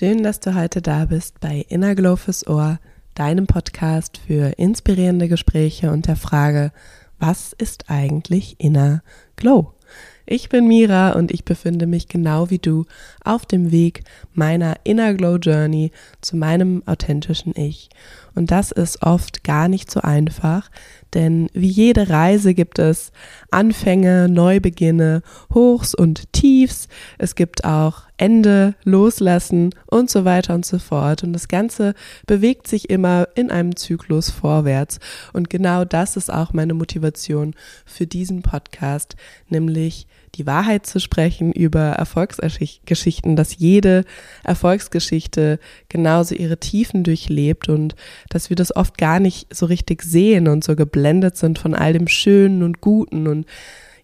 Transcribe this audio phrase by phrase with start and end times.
[0.00, 2.78] schön, dass du heute da bist bei Inner Glow fürs Ohr,
[3.12, 6.72] deinem Podcast für inspirierende Gespräche und der Frage,
[7.18, 9.02] was ist eigentlich Inner
[9.36, 9.74] Glow?
[10.24, 12.86] Ich bin Mira und ich befinde mich genau wie du
[13.26, 15.92] auf dem Weg meiner Inner Glow Journey
[16.22, 17.90] zu meinem authentischen Ich.
[18.40, 20.70] Und das ist oft gar nicht so einfach,
[21.12, 23.12] denn wie jede Reise gibt es
[23.50, 25.20] Anfänge, Neubeginne,
[25.52, 26.88] Hochs und Tiefs.
[27.18, 31.22] Es gibt auch Ende, Loslassen und so weiter und so fort.
[31.22, 31.92] Und das Ganze
[32.26, 35.00] bewegt sich immer in einem Zyklus vorwärts.
[35.34, 37.52] Und genau das ist auch meine Motivation
[37.84, 39.16] für diesen Podcast,
[39.50, 44.04] nämlich die Wahrheit zu sprechen über Erfolgsgeschichten, dass jede
[44.44, 45.58] Erfolgsgeschichte
[45.88, 47.94] genauso ihre Tiefen durchlebt und
[48.28, 51.92] dass wir das oft gar nicht so richtig sehen und so geblendet sind von all
[51.92, 53.46] dem Schönen und Guten und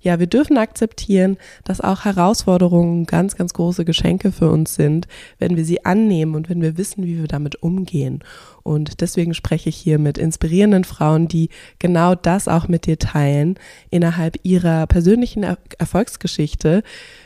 [0.06, 5.09] ja, wir dürfen akzeptieren, dass auch Herausforderungen ganz, ganz große Geschenke für uns sind,
[5.40, 8.23] wenn wir sie annehmen und wenn wir wissen, wie wir damit umgehen.
[8.63, 11.48] Und deswegen spreche ich hier mit inspirierenden Frauen, die
[11.80, 13.59] genau das auch mit dir teilen
[13.90, 16.85] innerhalb ihrer persönlichen er Erfolgsgeschichte,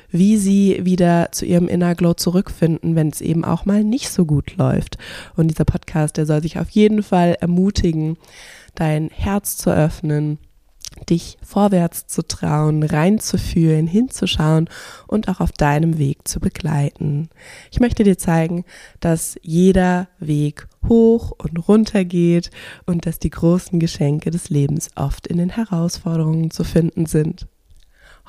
[0.08, 4.24] wie sie wieder zu ihrem Inner Glow zurückfinden, wenn es eben auch mal nicht so
[4.24, 4.96] gut läuft.
[5.36, 8.16] Und dieser Podcast, der soll sich auf jeden Fall ermutigen,
[8.74, 10.38] dein Herz zu öffnen
[11.08, 14.68] dich vorwärts zu trauen, reinzufühlen, hinzuschauen
[15.06, 17.28] und auch auf deinem Weg zu begleiten.
[17.70, 18.64] Ich möchte dir zeigen,
[19.00, 22.50] dass jeder Weg hoch und runter geht
[22.86, 27.46] und dass die großen Geschenke des Lebens oft in den Herausforderungen zu finden sind.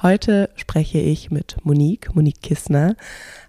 [0.01, 2.95] Heute spreche ich mit Monique, Monique Kissner,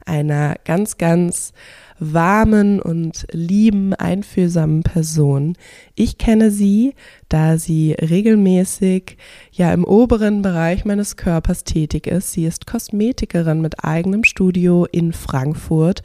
[0.05, 1.55] einer ganz, ganz
[2.03, 5.57] warmen und lieben, einfühlsamen Person.
[5.95, 6.95] Ich kenne sie,
[7.29, 9.17] da sie regelmäßig
[9.53, 12.33] ja im oberen Bereich meines Körpers tätig ist.
[12.33, 16.03] Sie ist Kosmetikerin mit eigenem Studio in Frankfurt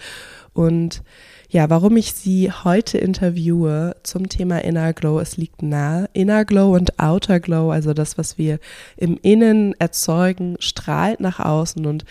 [0.53, 1.01] und
[1.49, 6.09] ja, warum ich Sie heute interviewe zum Thema Inner Glow, es liegt nahe.
[6.11, 8.59] Inner Glow und Outer Glow, also das, was wir
[8.97, 11.85] im Innen erzeugen, strahlt nach außen.
[11.85, 12.03] Und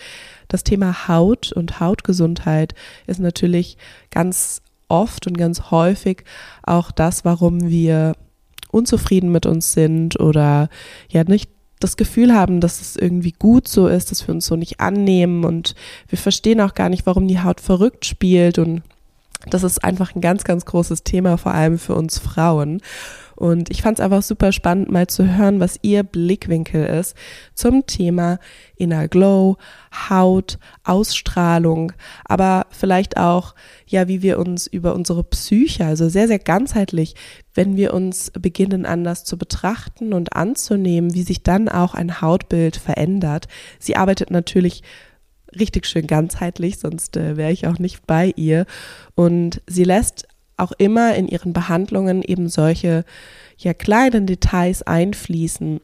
[0.47, 2.73] das Thema Haut und Hautgesundheit
[3.05, 3.77] ist natürlich
[4.09, 6.23] ganz oft und ganz häufig
[6.63, 8.13] auch das, warum wir
[8.71, 10.69] unzufrieden mit uns sind oder
[11.09, 14.55] ja nicht das Gefühl haben, dass es irgendwie gut so ist, dass wir uns so
[14.55, 15.75] nicht annehmen und
[16.07, 18.81] wir verstehen auch gar nicht, warum die Haut verrückt spielt und
[19.49, 22.81] das ist einfach ein ganz, ganz großes Thema, vor allem für uns Frauen.
[23.37, 27.15] Und ich fand es einfach super spannend, mal zu hören, was ihr Blickwinkel ist
[27.53, 28.39] zum Thema
[28.77, 29.57] Inner Glow,
[30.09, 31.91] Haut, Ausstrahlung,
[32.25, 33.53] aber vielleicht auch,
[33.85, 37.13] ja, wie wir uns über unsere Psyche, also sehr, sehr ganzheitlich,
[37.53, 42.77] wenn wir uns beginnen anders zu betrachten und anzunehmen, wie sich dann auch ein Hautbild
[42.77, 43.47] verändert.
[43.77, 44.81] Sie arbeitet natürlich
[45.57, 48.65] richtig schön ganzheitlich, sonst äh, wäre ich auch nicht bei ihr.
[49.15, 50.27] Und sie lässt
[50.57, 53.05] auch immer in ihren Behandlungen eben solche
[53.57, 55.79] ja kleinen Details einfließen,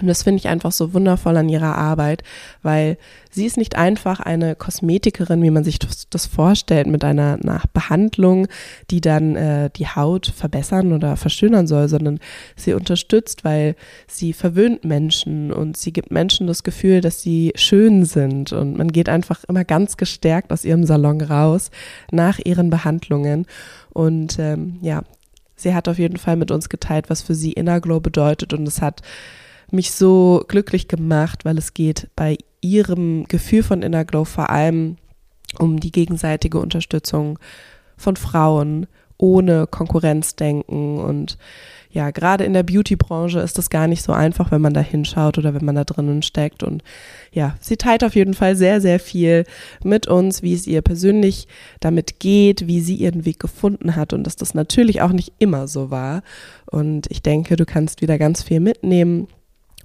[0.00, 2.22] und das finde ich einfach so wundervoll an ihrer Arbeit,
[2.62, 2.96] weil
[3.30, 8.48] sie ist nicht einfach eine Kosmetikerin, wie man sich das, vorstellt, mit einer, einer Behandlung,
[8.90, 12.20] die dann äh, die Haut verbessern oder verschönern soll, sondern
[12.56, 13.76] sie unterstützt, weil
[14.06, 18.52] sie verwöhnt Menschen und sie gibt Menschen das Gefühl, dass sie schön sind.
[18.52, 21.70] Und man geht einfach immer ganz gestärkt aus ihrem Salon raus
[22.10, 23.46] nach ihren Behandlungen.
[23.90, 25.02] Und ähm, ja,
[25.56, 28.52] sie hat auf jeden Fall mit uns geteilt, was für sie Inner Glow bedeutet.
[28.52, 29.02] Und es hat
[29.72, 34.96] mich so glücklich gemacht, weil es geht bei ihrem Gefühl von Inner Glow vor allem
[35.58, 37.38] um die gegenseitige Unterstützung
[37.96, 38.86] von Frauen
[39.18, 41.38] ohne Konkurrenzdenken und
[41.92, 45.36] ja, gerade in der Beauty-Branche ist das gar nicht so einfach, wenn man da hinschaut
[45.36, 46.62] oder wenn man da drinnen steckt.
[46.62, 46.82] Und
[47.32, 49.44] ja, sie teilt auf jeden Fall sehr, sehr viel
[49.84, 51.48] mit uns, wie es ihr persönlich
[51.80, 55.68] damit geht, wie sie ihren Weg gefunden hat und dass das natürlich auch nicht immer
[55.68, 56.22] so war.
[56.64, 59.28] Und ich denke, du kannst wieder ganz viel mitnehmen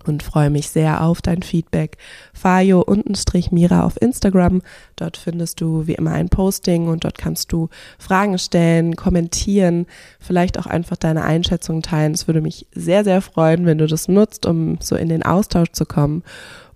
[0.08, 1.98] und freue mich sehr auf dein Feedback.
[2.34, 4.62] Fayo untenstrich Mira auf Instagram.
[4.96, 9.86] Dort findest du wie immer ein Posting und dort kannst du Fragen stellen, kommentieren,
[10.20, 12.14] vielleicht auch einfach deine Einschätzung teilen.
[12.14, 15.72] Es würde mich sehr, sehr freuen, wenn du das nutzt, um so in den Austausch
[15.72, 16.24] zu kommen.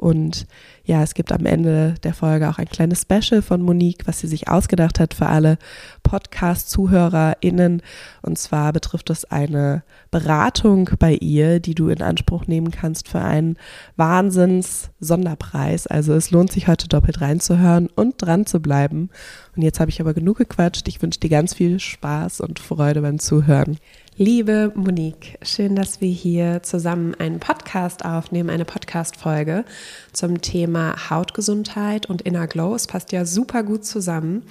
[0.01, 0.47] Und
[0.83, 4.25] ja, es gibt am Ende der Folge auch ein kleines Special von Monique, was sie
[4.25, 5.59] sich ausgedacht hat für alle
[6.01, 7.83] Podcast-ZuhörerInnen.
[8.23, 13.21] Und zwar betrifft es eine Beratung bei ihr, die du in Anspruch nehmen kannst für
[13.21, 13.57] einen
[13.95, 15.85] Wahnsinns-Sonderpreis.
[15.85, 19.11] Also es lohnt sich heute doppelt reinzuhören und dran zu bleiben.
[19.55, 20.87] Und jetzt habe ich aber genug gequatscht.
[20.87, 23.77] Ich wünsche dir ganz viel Spaß und Freude beim Zuhören.
[24.23, 29.65] Liebe Monique, schön, dass wir hier zusammen einen Podcast aufnehmen, eine Podcast-Folge
[30.13, 32.75] zum Thema Hautgesundheit und Inner Glow.
[32.75, 34.43] Es passt ja super gut zusammen.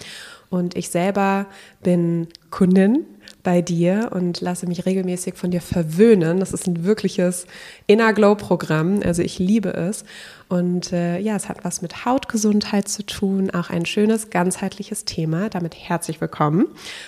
[0.49, 1.47] Und ich selber
[1.85, 3.07] bin Kundin
[3.43, 6.41] bei dir und lasse mich regelmäßig von dir verwöhnen.
[6.41, 7.47] Das ist ein wirkliches
[7.87, 9.01] Inner Glow Programm.
[9.05, 10.05] Also ich liebe es.
[10.49, 13.51] Und äh, ja, es hat was mit Hautgesundheit zu tun.
[13.51, 15.49] Auch ein schönes, ganzheitliches Thema.
[15.49, 16.67] Damit herzlich willkommen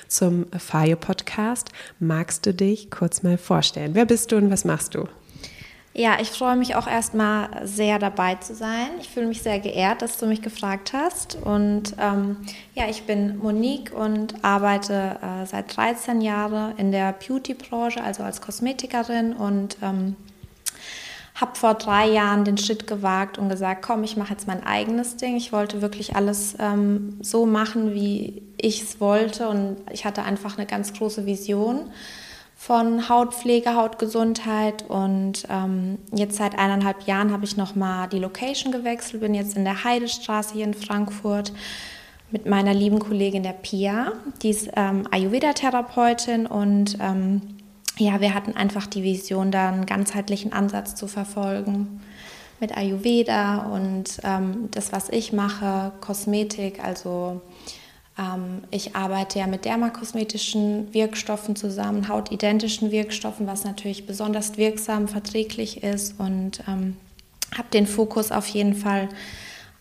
[0.08, 1.70] zum Fayo Podcast.
[1.99, 3.94] Magst du dich kurz mal vorstellen?
[3.94, 5.06] Wer bist du und was machst du?
[5.94, 8.89] Ja, ich freue mich auch erstmal sehr dabei zu sein.
[9.00, 11.37] Ich fühle mich sehr geehrt, dass du mich gefragt hast.
[11.37, 12.39] Und ähm,
[12.75, 18.41] ja, ich bin Monique und arbeite äh, seit 13 Jahren in der Beauty-Branche, also als
[18.41, 20.17] Kosmetikerin und ähm,
[21.35, 25.17] habe vor drei Jahren den Schritt gewagt und gesagt, komm, ich mache jetzt mein eigenes
[25.17, 25.37] Ding.
[25.37, 30.56] Ich wollte wirklich alles ähm, so machen, wie ich es wollte und ich hatte einfach
[30.56, 31.91] eine ganz große Vision
[32.64, 39.20] von Hautpflege, Hautgesundheit und ähm, jetzt seit eineinhalb Jahren habe ich nochmal die Location gewechselt,
[39.20, 41.53] bin jetzt in der Heidestraße hier in Frankfurt
[42.31, 44.12] mit meiner lieben Kollegin der Pia,
[44.43, 47.43] die ist ähm, Ayurveda-Therapeutin und ähm,
[47.99, 52.00] ja, wir hatten einfach die Vision, da einen ganzheitlichen Ansatz zu verfolgen
[52.61, 57.41] mit Ayurveda und ähm, das, was ich mache, Kosmetik, also
[58.70, 66.20] ich arbeite ja mit dermakosmetischen Wirkstoffen zusammen, hautidentischen Wirkstoffen, was natürlich besonders wirksam, verträglich ist
[66.20, 66.97] und ähm,
[67.56, 69.09] habe den Fokus auf jeden Fall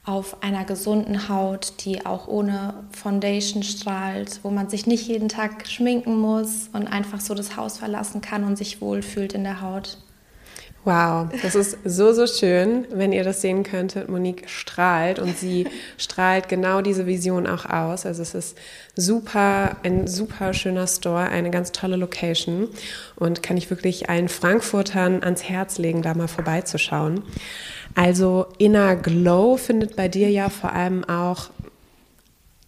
[0.04, 5.68] auf einer gesunden Haut, die auch ohne Foundation strahlt, wo man sich nicht jeden Tag
[5.68, 10.00] schminken muss und einfach so das Haus verlassen kann und sich wohlfühlt in der Haut.
[10.84, 14.10] Wow, das ist so, so schön, wenn ihr das sehen könntet.
[14.10, 15.68] Monique strahlt und sie
[15.98, 18.08] strahlt genau diese Vision auch aus.
[18.08, 18.58] Also es ist
[18.96, 22.68] super, ein super schöner Store, eine ganz tolle Location
[23.16, 27.22] und kann ich wirklich allen Frankfurtern ans Herz legen, da mal vorbeizuschauen.
[27.94, 31.52] Also Inner Glow findet bei dir ja vor allem auch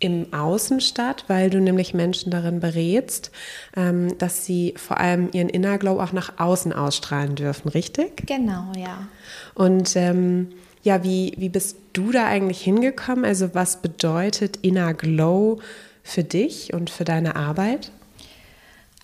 [0.03, 3.31] im Außen statt, weil du nämlich Menschen darin berätst,
[3.75, 8.27] ähm, dass sie vor allem ihren Inner Glow auch nach außen ausstrahlen dürfen, richtig?
[8.27, 9.07] Genau, ja.
[9.55, 10.49] Und ähm,
[10.83, 13.23] ja, wie, wie bist du da eigentlich hingekommen?
[13.23, 15.61] Also was bedeutet Inner Glow
[16.03, 17.91] für dich und für deine Arbeit?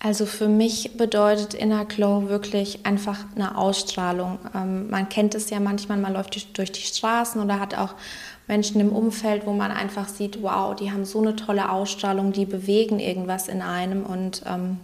[0.02, 4.38] Also für mich bedeutet Inner Glow wirklich einfach eine Ausstrahlung.
[4.54, 7.94] Ähm, man kennt es ja manchmal, man läuft durch die Straßen oder hat auch
[8.50, 12.46] Menschen im Umfeld, wo man einfach sieht, wow, die haben so eine tolle Ausstrahlung, die
[12.46, 14.04] bewegen irgendwas in einem.
[14.04, 14.78] Und ähm,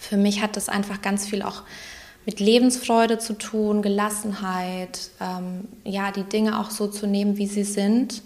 [0.00, 1.62] für mich hat das einfach ganz viel auch
[2.24, 7.62] mit Lebensfreude zu tun, Gelassenheit, ähm, ja, die Dinge auch so zu nehmen, wie sie
[7.62, 8.22] sind.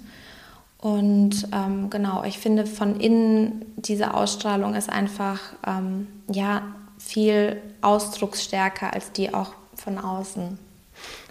[0.79, 6.62] Und ähm, genau, ich finde von innen diese Ausstrahlung ist einfach ähm, ja
[6.97, 10.69] viel ausdrucksstärker als die auch von außen.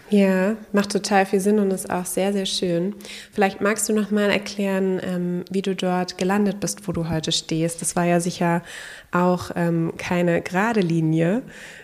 [0.10, 2.96] Ja, macht total viel Sinn und ist auch sehr, sehr schön.
[3.32, 7.32] Vielleicht magst du noch mal erklären, ähm, wie du dort gelandet bist, wo du heute
[7.32, 7.82] stehst.
[7.82, 8.64] Das war ja sicher
[9.12, 11.44] auch ähm, keine gerade Linie.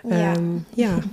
[0.10, 0.88] Ähm, ja.
[0.88, 1.00] ja.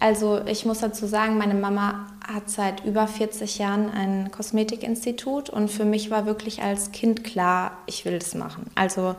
[0.00, 5.70] Also ich muss dazu sagen, meine Mama hat seit über 40 Jahren ein Kosmetikinstitut und
[5.70, 8.66] für mich war wirklich als Kind klar, ich will das machen.
[8.74, 9.14] Also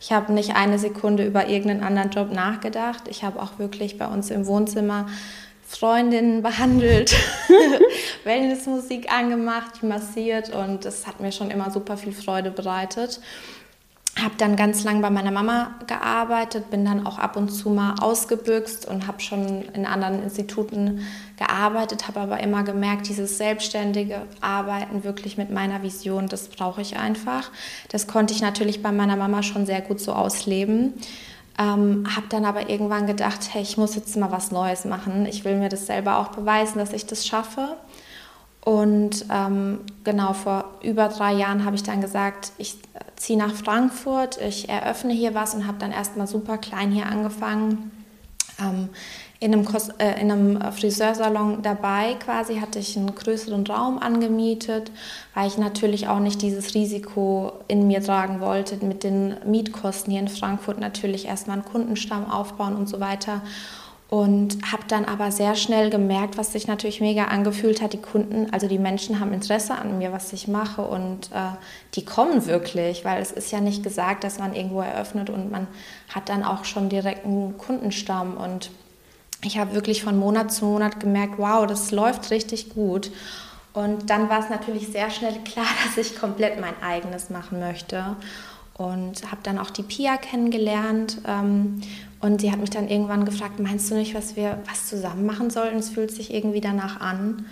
[0.00, 3.02] ich habe nicht eine Sekunde über irgendeinen anderen Job nachgedacht.
[3.10, 5.08] Ich habe auch wirklich bei uns im Wohnzimmer
[5.70, 7.14] Freundinnen behandelt,
[8.24, 13.20] Wellnessmusik angemacht, massiert und das hat mir schon immer super viel Freude bereitet.
[14.20, 17.94] Habe dann ganz lang bei meiner Mama gearbeitet, bin dann auch ab und zu mal
[18.00, 21.06] ausgebüxt und habe schon in anderen Instituten
[21.38, 26.96] gearbeitet, habe aber immer gemerkt, dieses selbstständige Arbeiten wirklich mit meiner Vision, das brauche ich
[26.98, 27.52] einfach.
[27.88, 30.94] Das konnte ich natürlich bei meiner Mama schon sehr gut so ausleben.
[31.60, 35.26] Ähm, habe dann aber irgendwann gedacht, hey, ich muss jetzt mal was Neues machen.
[35.26, 37.76] Ich will mir das selber auch beweisen, dass ich das schaffe.
[38.62, 42.78] Und ähm, genau vor über drei Jahren habe ich dann gesagt, ich
[43.16, 47.90] ziehe nach Frankfurt, ich eröffne hier was und habe dann erstmal super klein hier angefangen.
[48.58, 48.88] Ähm,
[49.42, 54.92] in einem, Kos äh, in einem Friseursalon dabei quasi hatte ich einen größeren Raum angemietet,
[55.34, 60.20] weil ich natürlich auch nicht dieses Risiko in mir tragen wollte, mit den Mietkosten hier
[60.20, 63.40] in Frankfurt natürlich erstmal einen Kundenstamm aufbauen und so weiter.
[64.10, 67.92] Und habe dann aber sehr schnell gemerkt, was sich natürlich mega angefühlt hat.
[67.92, 71.56] Die Kunden, also die Menschen haben Interesse an mir, was ich mache und äh,
[71.94, 75.68] die kommen wirklich, weil es ist ja nicht gesagt, dass man irgendwo eröffnet und man
[76.12, 78.70] hat dann auch schon direkt einen Kundenstamm und
[79.42, 83.10] ich habe wirklich von Monat zu Monat gemerkt, wow, das läuft richtig gut.
[83.72, 88.16] Und dann war es natürlich sehr schnell klar, dass ich komplett mein eigenes machen möchte.
[88.74, 91.18] und habe dann auch die Pia kennengelernt.
[91.26, 91.80] Ähm,
[92.20, 95.50] und sie hat mich dann irgendwann gefragt, meinst du nicht, was wir was zusammen machen
[95.50, 95.78] sollten?
[95.78, 97.46] Es fühlt sich irgendwie danach an.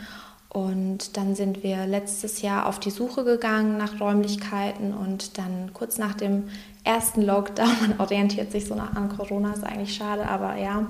[0.49, 5.99] Und dann sind wir letztes Jahr auf die Suche gegangen nach Räumlichkeiten und dann kurz
[5.99, 6.45] nach dem
[6.85, 10.87] ersten Lockdown, man orientiert sich so nach an Corona, ist eigentlich schade, aber ja,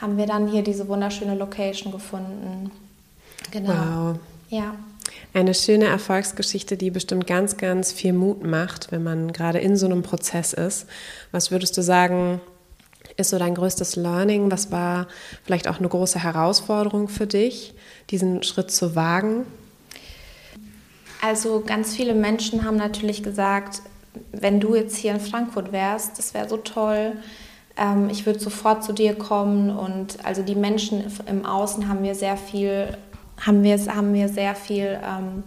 [0.00, 2.70] haben wir dann hier diese wunderschöne Location gefunden.
[3.50, 3.72] Genau.
[3.72, 4.18] Wow.
[4.48, 4.74] Ja.
[5.32, 9.86] Eine schöne Erfolgsgeschichte, die bestimmt ganz, ganz viel Mut macht, wenn man gerade in so
[9.86, 10.86] einem Prozess ist.
[11.30, 12.40] Was würdest du sagen,
[13.16, 14.50] ist so dein größtes Learning?
[14.50, 15.06] Was war
[15.44, 17.74] vielleicht auch eine große Herausforderung für dich,
[18.10, 19.46] diesen Schritt zu wagen?
[21.22, 23.82] Also ganz viele Menschen haben natürlich gesagt,
[24.32, 27.12] wenn du jetzt hier in Frankfurt wärst, das wäre so toll.
[27.76, 32.14] Ähm, ich würde sofort zu dir kommen und also die Menschen im Außen haben mir
[32.14, 32.96] sehr viel
[33.40, 35.44] haben wir, haben mir sehr viel ähm,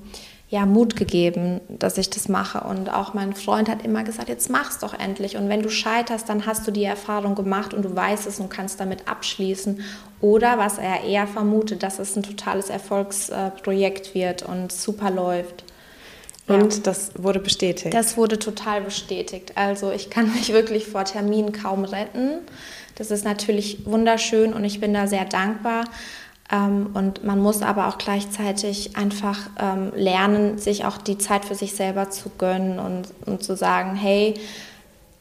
[0.50, 2.62] ja, Mut gegeben, dass ich das mache.
[2.62, 5.38] Und auch mein Freund hat immer gesagt, jetzt mach's doch endlich.
[5.38, 8.50] Und wenn du scheiterst, dann hast du die Erfahrung gemacht und du weißt es und
[8.50, 9.82] kannst damit abschließen.
[10.22, 15.64] Oder was er eher vermutet, dass es ein totales Erfolgsprojekt wird und super läuft.
[16.48, 16.80] Und ja.
[16.84, 17.94] das wurde bestätigt?
[17.94, 19.54] Das wurde total bestätigt.
[19.56, 22.40] Also ich kann mich wirklich vor Terminen kaum retten.
[22.96, 25.86] Das ist natürlich wunderschön und ich bin da sehr dankbar.
[26.52, 31.56] Ähm, und man muss aber auch gleichzeitig einfach ähm, lernen, sich auch die Zeit für
[31.56, 34.36] sich selber zu gönnen und, und zu sagen, hey,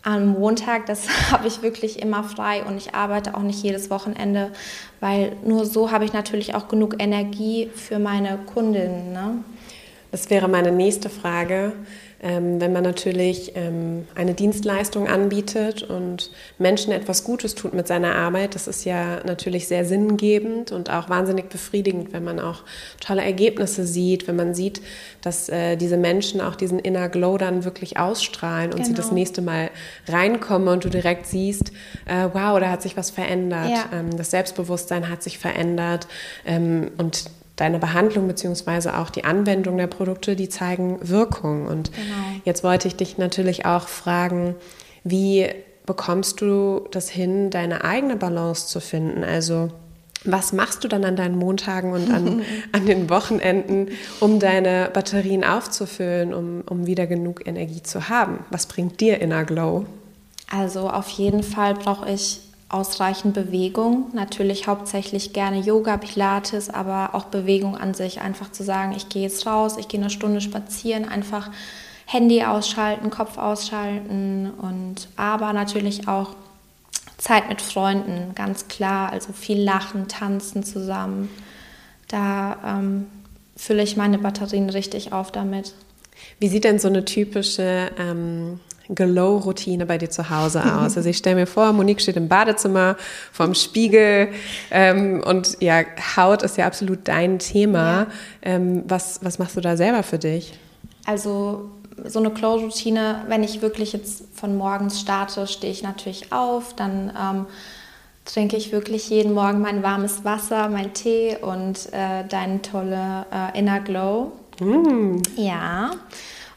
[0.02, 4.50] am Montag, das habe ich wirklich immer frei und ich arbeite auch nicht jedes Wochenende,
[5.00, 9.12] weil nur so habe ich natürlich auch genug Energie für meine Kundinnen.
[9.12, 9.45] Ne?
[10.12, 11.73] Das wäre meine nächste Frage.
[12.25, 18.14] Ähm, wenn man natürlich ähm, eine Dienstleistung anbietet und Menschen etwas Gutes tut mit seiner
[18.14, 22.62] Arbeit, das ist ja natürlich sehr sinngebend und auch wahnsinnig befriedigend, wenn man auch
[23.00, 24.83] tolle Ergebnisse sieht, wenn man sieht,
[25.21, 28.87] dass äh, diese Menschen auch diesen Inner Glow dann wirklich ausstrahlen und genau.
[28.87, 29.19] sie das genau.
[29.19, 29.71] nächste Mal
[30.07, 31.73] reinkommen und du direkt siehst,
[32.04, 33.99] äh, wow, da hat sich was verändert, ja.
[33.99, 36.07] ähm, das Selbstbewusstsein hat sich verändert
[36.47, 37.25] ähm, und
[37.62, 41.66] deine Behandlung beziehungsweise auch die Anwendung der Produkte, die zeigen Wirkung.
[41.66, 42.40] Und genau.
[42.45, 44.57] jetzt wollte ich dich natürlich auch fragen,
[45.04, 45.47] wie
[45.87, 49.23] bekommst du das hin, deine eigene Balance zu finden?
[49.23, 49.71] Also
[50.25, 52.42] was machst du dann an deinen Montagen und an,
[52.73, 58.45] an den Wochenenden, um deine Batterien aufzufüllen, um, um wieder genug Energie zu haben?
[58.50, 59.87] Was bringt dir Inner Glow?
[60.50, 62.40] Also auf jeden Fall brauche ich
[62.73, 64.07] ausreichend Bewegung.
[64.12, 68.21] Natürlich hauptsächlich gerne Yoga, Pilates, aber auch Bewegung an sich.
[68.21, 71.50] Einfach zu sagen, ich gehe jetzt raus, ich gehe eine Stunde spazieren, einfach
[72.07, 76.35] Handy ausschalten, Kopf ausschalten und aber natürlich auch
[77.19, 79.12] Zeit mit Freunden, ganz klar.
[79.12, 81.29] Also viel Lachen, Tanzen zusammen.
[82.09, 83.07] Da ähm,
[83.57, 85.75] fülle ich meine Batterien richtig auf damit.
[86.38, 90.97] Wie sieht denn so eine typische ähm, Glow-Routine bei dir zu Hause aus?
[90.97, 92.97] Also ich stelle mir vor, Monique steht im Badezimmer
[93.33, 94.29] vorm Spiegel
[94.71, 95.83] ähm, und ja,
[96.17, 97.79] Haut ist ja absolut dein Thema.
[97.79, 98.07] Ja.
[98.43, 100.59] Ähm, was, was machst du da selber für dich?
[101.05, 101.71] Also
[102.05, 107.12] so eine Glow-Routine, wenn ich wirklich jetzt von morgens starte, stehe ich natürlich auf, dann
[107.21, 107.47] ähm,
[108.25, 113.59] trinke ich wirklich jeden Morgen mein warmes Wasser, mein Tee und äh, deine tolle äh,
[113.59, 114.33] Inner Glow.
[114.61, 115.19] Mm.
[115.37, 115.91] Ja.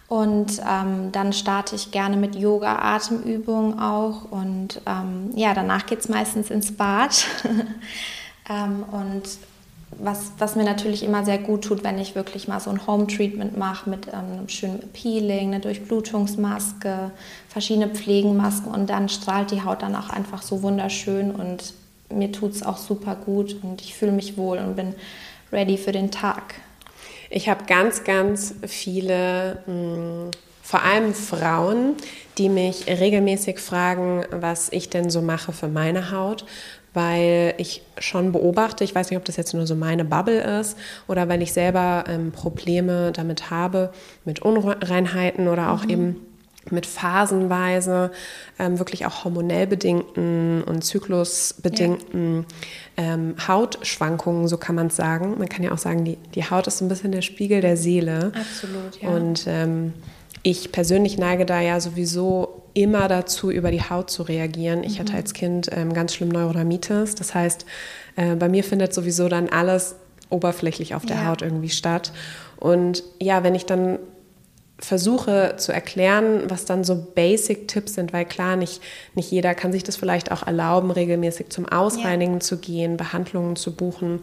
[0.08, 4.32] Und ähm, dann starte ich gerne mit Yoga-Atemübungen auch.
[4.32, 7.26] Und ähm, ja, danach geht es meistens ins Bad.
[8.50, 9.24] ähm, und
[9.98, 13.58] was, was mir natürlich immer sehr gut tut, wenn ich wirklich mal so ein Home-Treatment
[13.58, 17.12] mache mit ähm, einem schönen Peeling, eine Durchblutungsmaske,
[17.48, 21.74] verschiedene Pflegenmasken und dann strahlt die Haut dann auch einfach so wunderschön und
[22.10, 24.94] mir tut es auch super gut und ich fühle mich wohl und bin
[25.52, 26.56] ready für den Tag.
[27.36, 30.32] Ich habe ganz, ganz viele, mh, hm,
[30.64, 31.96] vor allem Frauen,
[32.38, 36.46] die mich regelmäßig fragen, was ich denn so mache für meine Haut,
[36.94, 40.78] weil ich schon beobachte, ich weiß nicht, ob das jetzt nur so meine Bubble ist
[41.10, 43.92] oder weil ich selber ähm, Probleme damit habe,
[44.24, 45.90] mit Unreinheiten oder auch mhm.
[45.90, 46.16] eben
[46.72, 48.12] mit phasenweise
[48.58, 52.46] ähm, wirklich auch hormonell bedingten und zyklusbedingten
[52.98, 53.14] ja.
[53.14, 55.36] ähm, Hautschwankungen, so kann man es sagen.
[55.38, 58.32] Man kann ja auch sagen, die, die Haut ist ein bisschen der Spiegel der Seele.
[58.36, 59.10] Absolut, ja.
[59.10, 59.94] Und ähm,
[60.44, 64.84] ich persönlich neige da ja sowieso immer dazu, über die Haut zu reagieren.
[64.84, 65.04] Ich mhm.
[65.04, 67.16] hatte als Kind ähm, ganz schlimm Neurodermitis.
[67.16, 67.66] Das heißt,
[68.16, 69.96] äh, bei mir findet sowieso dann alles
[70.30, 71.28] oberflächlich auf der ja.
[71.28, 72.12] Haut irgendwie statt.
[72.58, 74.00] Und ja, wenn ich dann
[74.78, 78.82] versuche zu erklären, was dann so Basic-Tipps sind, weil klar, nicht,
[79.14, 82.40] nicht jeder kann sich das vielleicht auch erlauben, regelmäßig zum Ausreinigen ja.
[82.42, 84.20] zu gehen, Behandlungen zu buchen.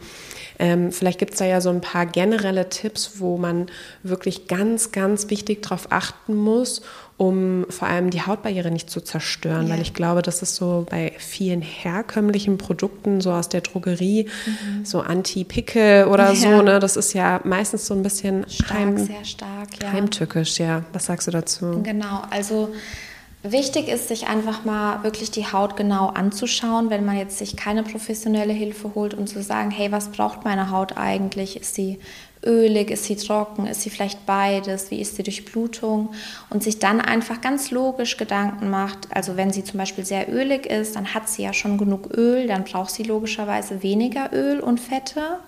[0.59, 3.67] Ähm, vielleicht gibt es da ja so ein paar generelle Tipps, wo man
[4.03, 6.83] wirklich ganz, ganz wichtig darauf achten muss,
[7.23, 9.75] um vor allem die Hautbarriere nicht zu zerstören, ja.
[9.75, 14.85] weil ich glaube, das ist so bei vielen herkömmlichen Produkten, so aus der Drogerie, mhm.
[14.85, 16.35] so Anti-Pickel oder ja.
[16.35, 19.93] so, ne, das ist ja meistens so ein bisschen stark, heim, sehr stark, ja.
[19.93, 20.83] heimtückisch, ja.
[20.93, 21.81] Was sagst du dazu?
[21.85, 22.71] Genau, also
[23.45, 27.83] Wichtig ist, sich einfach mal wirklich die Haut genau anzuschauen, wenn man jetzt sich keine
[27.83, 31.61] professionelle Hilfe holt und zu sagen, hey, was braucht meine Haut eigentlich?
[31.61, 31.99] Ist sie
[32.45, 36.13] ölig, ist sie trocken, ist sie vielleicht beides, wie ist die Durchblutung
[36.51, 40.67] und sich dann einfach ganz logisch Gedanken macht, also wenn sie zum Beispiel sehr ölig
[40.67, 44.81] ist, dann hat sie ja schon genug Öl, dann braucht sie logischerweise weniger Öl und
[44.81, 45.39] Fette.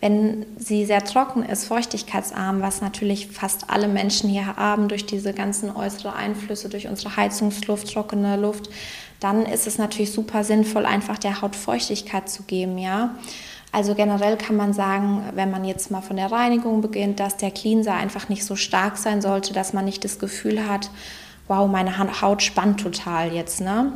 [0.00, 5.32] Wenn sie sehr trocken ist, feuchtigkeitsarm, was natürlich fast alle Menschen hier haben durch diese
[5.32, 8.68] ganzen äußeren Einflüsse, durch unsere Heizungsluft, trockene Luft,
[9.20, 13.14] dann ist es natürlich super sinnvoll, einfach der Haut Feuchtigkeit zu geben, ja.
[13.74, 17.50] Also generell kann man sagen, wenn man jetzt mal von der Reinigung beginnt, dass der
[17.50, 20.90] Cleanser einfach nicht so stark sein sollte, dass man nicht das Gefühl hat,
[21.48, 23.60] wow, meine Haut spannt total jetzt.
[23.60, 23.92] Ne?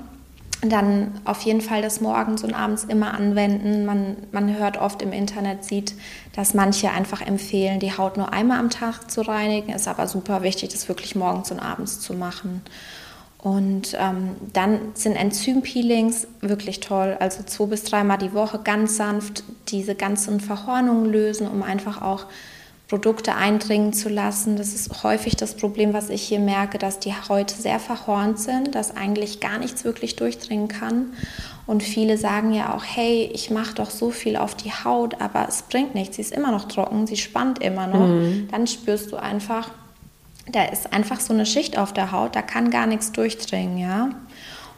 [0.63, 3.87] Dann auf jeden Fall das morgens und abends immer anwenden.
[3.87, 5.95] Man, man hört oft im Internet, sieht,
[6.33, 9.73] dass manche einfach empfehlen, die Haut nur einmal am Tag zu reinigen.
[9.73, 12.63] Ist aber super wichtig, das wirklich morgens und abends zu machen.
[13.41, 17.17] Und ähm, dann sind Enzympeelings wirklich toll.
[17.21, 22.27] Also zwei bis dreimal die Woche ganz sanft diese ganzen Verhornungen lösen, um einfach auch
[22.89, 24.57] Produkte eindringen zu lassen.
[24.57, 28.75] Das ist häufig das Problem, was ich hier merke, dass die Häute sehr verhornt sind,
[28.75, 31.13] dass eigentlich gar nichts wirklich durchdringen kann.
[31.67, 35.47] Und viele sagen ja auch, hey, ich mache doch so viel auf die Haut, aber
[35.47, 36.17] es bringt nichts.
[36.17, 38.09] Sie ist immer noch trocken, sie spannt immer noch.
[38.09, 38.49] Mhm.
[38.51, 39.71] Dann spürst du einfach,
[40.51, 44.11] da ist einfach so eine Schicht auf der Haut, da kann gar nichts durchdringen, ja.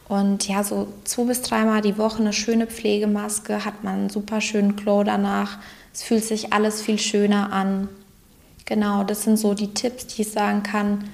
[0.07, 4.41] Und ja, so zwei bis dreimal die Woche eine schöne Pflegemaske, hat man einen super
[4.41, 5.57] schönen Glow danach.
[5.93, 7.87] Es fühlt sich alles viel schöner an.
[8.65, 11.05] Genau, das sind so die Tipps, die ich sagen kann.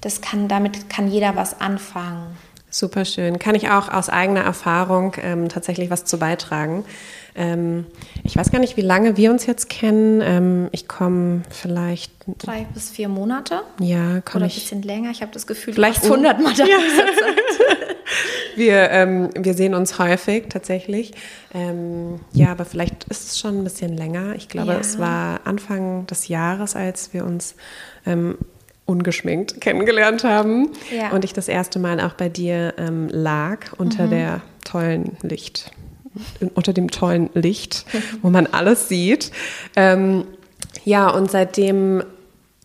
[0.00, 2.34] Das kann, damit kann jeder was anfangen.
[2.76, 3.38] Super schön.
[3.38, 6.84] Kann ich auch aus eigener Erfahrung ähm, tatsächlich was zu beitragen.
[7.34, 7.86] Ähm,
[8.22, 10.20] ich weiß gar nicht, wie lange wir uns jetzt kennen.
[10.20, 12.12] Ähm, ich komme vielleicht.
[12.36, 13.62] Drei bis vier Monate.
[13.80, 14.34] Ja, komme ich.
[14.34, 15.10] Oder ein bisschen länger.
[15.10, 16.66] Ich habe das Gefühl, vielleicht du 100 Mal ja.
[18.56, 21.14] wir, ähm, wir sehen uns häufig tatsächlich.
[21.54, 24.34] Ähm, ja, aber vielleicht ist es schon ein bisschen länger.
[24.34, 24.78] Ich glaube, ja.
[24.80, 27.54] es war Anfang des Jahres, als wir uns
[28.04, 28.36] ähm,
[28.86, 31.10] ungeschminkt kennengelernt haben ja.
[31.10, 34.10] und ich das erste Mal auch bei dir ähm, lag unter mhm.
[34.10, 35.72] der tollen Licht,
[36.54, 37.84] unter dem tollen Licht,
[38.22, 39.32] wo man alles sieht.
[39.74, 40.24] Ähm,
[40.84, 42.04] ja, und seitdem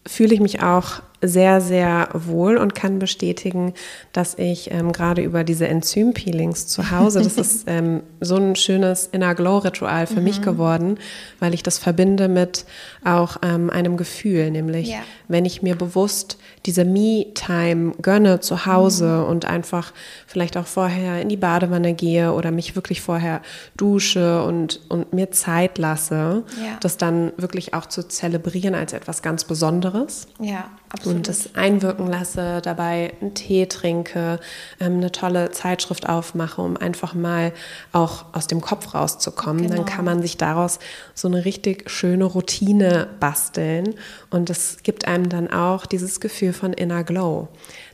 [0.05, 3.73] fühle ich mich auch sehr, sehr wohl und kann bestätigen,
[4.11, 9.07] dass ich ähm, gerade über diese Enzympeelings zu Hause, das ist ähm, so ein schönes
[9.11, 10.23] Inner Glow-Ritual für mhm.
[10.23, 10.97] mich geworden,
[11.39, 12.65] weil ich das verbinde mit
[13.03, 14.99] auch ähm, einem Gefühl, nämlich ja.
[15.27, 19.29] wenn ich mir bewusst diese Me-Time gönne zu Hause mhm.
[19.29, 19.93] und einfach
[20.25, 23.41] vielleicht auch vorher in die Badewanne gehe oder mich wirklich vorher
[23.77, 26.77] dusche und, und mir Zeit lasse, ja.
[26.79, 30.27] das dann wirklich auch zu zelebrieren als etwas ganz Besonderes.
[30.39, 31.17] Ja, absolut.
[31.17, 34.39] Und das einwirken lasse, dabei einen Tee trinke,
[34.79, 37.53] ähm, eine tolle Zeitschrift aufmache, um einfach mal
[37.91, 39.63] auch aus dem Kopf rauszukommen.
[39.63, 39.75] Genau.
[39.75, 40.79] Dann kann man sich daraus
[41.13, 43.95] so eine richtig schöne Routine basteln
[44.29, 47.47] und das gibt einem dann auch dieses Gefühl von Inner Glow,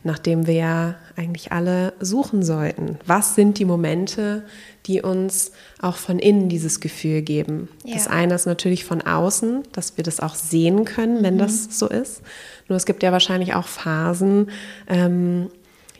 [0.03, 2.99] nachdem wir ja eigentlich alle suchen sollten.
[3.05, 4.43] Was sind die Momente,
[4.86, 7.69] die uns auch von innen dieses Gefühl geben?
[7.83, 7.95] Ja.
[7.95, 11.39] Das eine ist natürlich von außen, dass wir das auch sehen können, wenn mhm.
[11.39, 12.21] das so ist.
[12.67, 14.51] Nur es gibt ja wahrscheinlich auch Phasen,
[14.88, 15.49] ähm,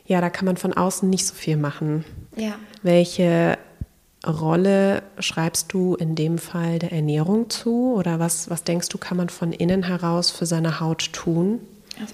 [0.06, 2.06] ja, da kann man von außen nicht so viel machen.
[2.38, 2.56] Ja.
[2.82, 3.58] Welche
[4.25, 7.93] Rolle schreibst du in dem Fall der Ernährung zu?
[7.95, 11.60] Oder was, was denkst du, kann man von innen heraus für seine Haut tun?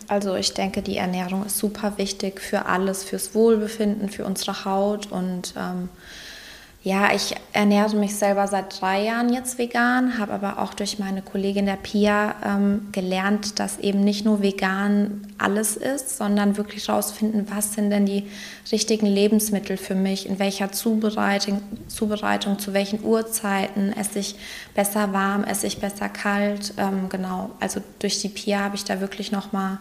[0.07, 5.11] Also ich denke, die Ernährung ist super wichtig für alles, fürs Wohlbefinden, für unsere Haut
[5.11, 5.89] und ähm,
[6.85, 11.21] ja, ich ernähre mich selber seit drei Jahren jetzt vegan, habe aber auch durch meine
[11.21, 17.47] Kollegin der Pia ähm, gelernt, dass eben nicht nur vegan alles ist, sondern wirklich herausfinden,
[17.49, 18.25] was sind denn die
[18.69, 24.35] richtigen Lebensmittel für mich, in welcher Zubereitung, Zubereitung zu welchen Uhrzeiten, esse ich
[24.75, 26.73] besser warm, esse ich besser kalt.
[26.77, 29.77] Ähm, genau, also durch die Pia habe ich da wirklich nochmal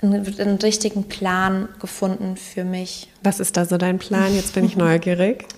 [0.00, 3.08] einen, einen richtigen Plan gefunden für mich.
[3.24, 4.32] Was ist da so dein Plan?
[4.32, 5.48] Jetzt bin ich neugierig.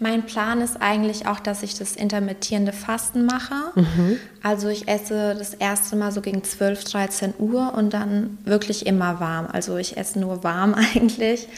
[0.00, 3.54] Mein Plan ist eigentlich auch, dass ich das intermittierende Fasten mache.
[3.74, 4.18] Mhm.
[4.42, 9.20] Also ich esse das erste Mal so gegen 12, 13 Uhr und dann wirklich immer
[9.20, 9.46] warm.
[9.50, 11.48] Also ich esse nur warm eigentlich.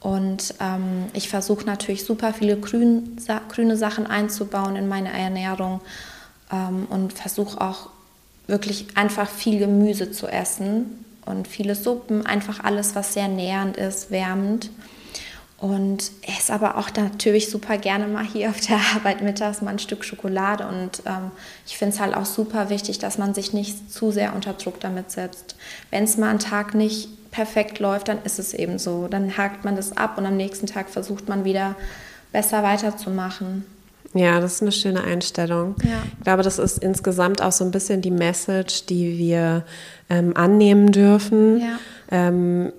[0.00, 5.80] Und ähm, ich versuche natürlich super viele grün, sa grüne Sachen einzubauen in meine Ernährung
[6.52, 7.90] ähm, und versuche auch
[8.46, 14.10] wirklich einfach viel Gemüse zu essen und viele Suppen, einfach alles, was sehr nährend ist,
[14.10, 14.70] wärmend.
[15.60, 19.80] Und esse aber auch natürlich super gerne mal hier auf der Arbeit mittags mal ein
[19.80, 20.66] Stück Schokolade.
[20.68, 21.32] Und ähm,
[21.66, 24.78] ich finde es halt auch super wichtig, dass man sich nicht zu sehr unter Druck
[24.80, 25.56] damit setzt.
[25.90, 29.08] Wenn es mal einen Tag nicht perfekt läuft, dann ist es eben so.
[29.08, 31.74] Dann hakt man das ab und am nächsten Tag versucht man wieder
[32.32, 33.64] besser weiterzumachen.
[34.14, 35.74] Ja, das ist eine schöne Einstellung.
[35.82, 36.02] Ja.
[36.18, 39.64] Ich glaube, das ist insgesamt auch so ein bisschen die Message, die wir
[40.08, 41.60] ähm, annehmen dürfen.
[41.60, 41.78] Ja.
[42.10, 42.72] Ähm,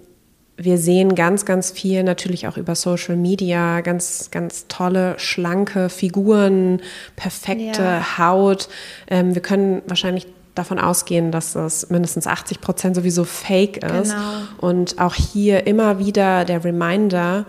[0.61, 6.81] wir sehen ganz, ganz viel natürlich auch über Social Media, ganz, ganz tolle, schlanke Figuren,
[7.15, 8.17] perfekte ja.
[8.17, 8.67] Haut.
[9.09, 14.11] Ähm, wir können wahrscheinlich davon ausgehen, dass das mindestens 80 Prozent sowieso fake ist.
[14.11, 14.41] Genau.
[14.59, 17.45] Und auch hier immer wieder der Reminder,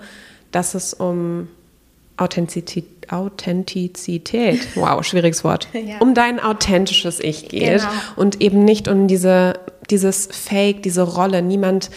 [0.53, 1.49] dass es um
[2.16, 5.99] Authentizität, Authentizität, wow, schwieriges Wort, ja.
[5.99, 7.88] um dein authentisches Ich geht genau.
[8.14, 9.59] und eben nicht um diese,
[9.90, 11.42] dieses Fake, diese Rolle.
[11.42, 11.90] Niemand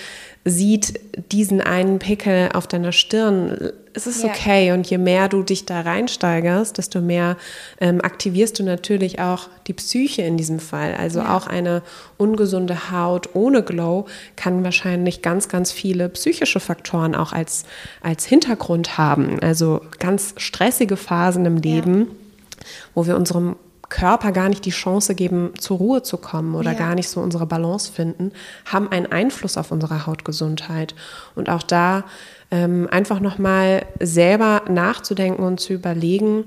[0.45, 0.99] sieht
[1.31, 4.29] diesen einen Pickel auf deiner Stirn, es ist ja.
[4.29, 4.71] okay.
[4.71, 7.37] Und je mehr du dich da reinsteigerst, desto mehr
[7.79, 10.95] ähm, aktivierst du natürlich auch die Psyche in diesem Fall.
[10.95, 11.37] Also ja.
[11.37, 11.81] auch eine
[12.17, 17.65] ungesunde Haut ohne Glow kann wahrscheinlich ganz, ganz viele psychische Faktoren auch als,
[18.01, 19.39] als Hintergrund haben.
[19.41, 22.65] Also ganz stressige Phasen im Leben, ja.
[22.95, 23.55] wo wir unserem
[23.93, 26.77] Körper gar nicht die Chance geben, zur Ruhe zu kommen oder ja.
[26.79, 28.31] gar nicht so unsere Balance finden,
[28.65, 30.95] haben einen Einfluss auf unsere Hautgesundheit.
[31.35, 32.03] Und auch da
[32.49, 36.45] ähm, einfach nochmal selber nachzudenken und zu überlegen,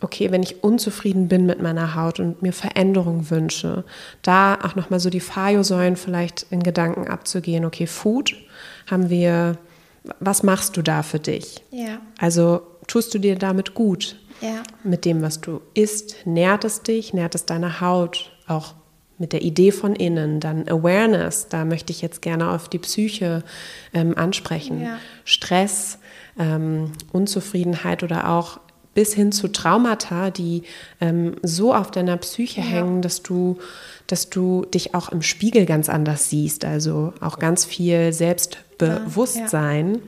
[0.00, 3.84] okay, wenn ich unzufrieden bin mit meiner Haut und mir Veränderung wünsche,
[4.22, 8.34] da auch nochmal so die Fajo-Säulen vielleicht in Gedanken abzugehen, okay, Food
[8.90, 9.58] haben wir,
[10.20, 11.62] was machst du da für dich?
[11.70, 12.00] Ja.
[12.18, 14.16] Also tust du dir damit gut?
[14.40, 14.62] Ja.
[14.84, 18.74] Mit dem, was du isst, nährt es dich, nährt es deine Haut, auch
[19.18, 23.42] mit der Idee von innen, dann Awareness, da möchte ich jetzt gerne auf die Psyche
[23.92, 24.82] ähm, ansprechen.
[24.82, 24.98] Ja.
[25.24, 25.98] Stress,
[26.38, 28.60] ähm, Unzufriedenheit oder auch
[28.94, 30.62] bis hin zu Traumata, die
[31.00, 32.66] ähm, so auf deiner Psyche ja.
[32.66, 33.58] hängen, dass du,
[34.06, 36.64] dass du dich auch im Spiegel ganz anders siehst.
[36.64, 39.94] Also auch ganz viel Selbstbewusstsein.
[39.94, 40.00] Ja.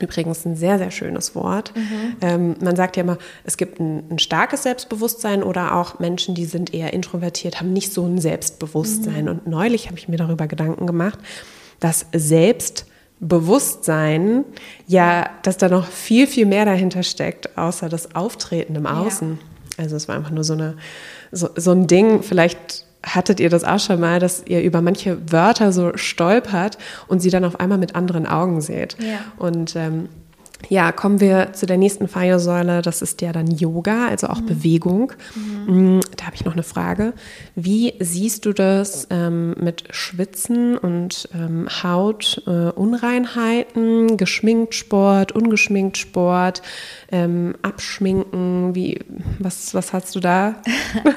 [0.00, 1.72] Übrigens ein sehr, sehr schönes Wort.
[1.74, 2.16] Mhm.
[2.20, 6.44] Ähm, man sagt ja immer, es gibt ein, ein, starkes Selbstbewusstsein oder auch Menschen, die
[6.44, 9.24] sind eher introvertiert, haben nicht so ein Selbstbewusstsein.
[9.24, 9.30] Mhm.
[9.30, 11.18] Und neulich habe ich mir darüber Gedanken gemacht,
[11.80, 14.44] dass Selbstbewusstsein
[14.86, 19.38] ja, dass da noch viel, viel mehr dahinter steckt, außer das Auftreten im Außen.
[19.40, 19.46] Ja.
[19.78, 20.76] Also es war einfach nur so, eine,
[21.32, 25.18] so, so ein Ding, vielleicht hattet ihr das auch schon mal, dass ihr über manche
[25.30, 28.96] Wörter so stolpert und sie dann auf einmal mit anderen Augen seht.
[29.00, 29.20] Ja.
[29.36, 30.08] Und ähm,
[30.68, 32.82] ja, kommen wir zu der nächsten Feiersäule.
[32.82, 34.46] Das ist ja dann Yoga, also auch mhm.
[34.46, 35.12] Bewegung.
[35.34, 35.98] Mhm.
[35.98, 37.12] Mm, da habe ich noch eine Frage.
[37.54, 46.60] Wie siehst du das ähm, mit Schwitzen und ähm, Hautunreinheiten, äh, geschminkt Sport, ungeschminkt Sport,
[47.12, 48.74] ähm, Abschminken?
[48.74, 48.98] Wie,
[49.38, 50.56] was, was hast du da?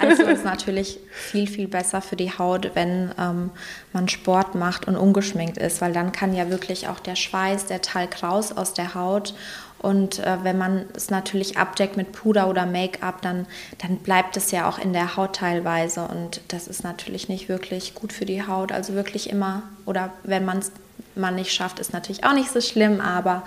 [0.01, 3.49] Also es ist natürlich viel, viel besser für die Haut, wenn ähm,
[3.93, 7.81] man Sport macht und ungeschminkt ist, weil dann kann ja wirklich auch der Schweiß, der
[7.81, 9.30] Talg raus aus der Haut.
[9.79, 13.47] Und äh, wenn man es natürlich abdeckt mit Puder oder Make-up, dann,
[13.79, 16.03] dann bleibt es ja auch in der Haut teilweise.
[16.03, 18.71] Und das ist natürlich nicht wirklich gut für die Haut.
[18.71, 20.71] Also wirklich immer, oder wenn man es
[21.15, 23.43] man nicht schafft, ist natürlich auch nicht so schlimm, aber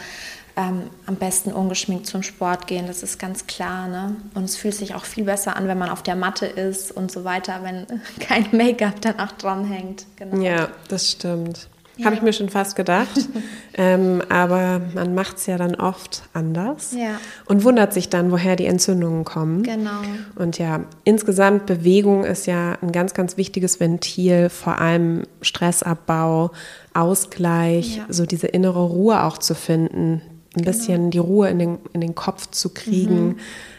[0.57, 3.88] ähm, am besten ungeschminkt zum Sport gehen, das ist ganz klar.
[3.88, 4.16] Ne?
[4.35, 7.11] Und es fühlt sich auch viel besser an, wenn man auf der Matte ist und
[7.11, 7.87] so weiter, wenn
[8.20, 10.07] kein Make-up danach dranhängt.
[10.16, 10.40] Genau.
[10.42, 11.68] Ja, das stimmt.
[11.96, 12.07] Ja.
[12.07, 13.28] Habe ich mir schon fast gedacht.
[13.74, 17.20] ähm, aber man macht es ja dann oft anders ja.
[17.46, 19.62] und wundert sich dann, woher die Entzündungen kommen.
[19.62, 20.00] Genau.
[20.35, 26.50] Und ja, insgesamt Bewegung ist ja ein ganz, ganz wichtiges Ventil, vor allem Stressabbau,
[26.94, 28.07] Ausgleich, ja.
[28.09, 30.22] so diese innere Ruhe auch zu finden,
[30.57, 30.66] ein genau.
[30.66, 33.26] bisschen die Ruhe in den, in den Kopf zu kriegen.
[33.26, 33.37] Mhm.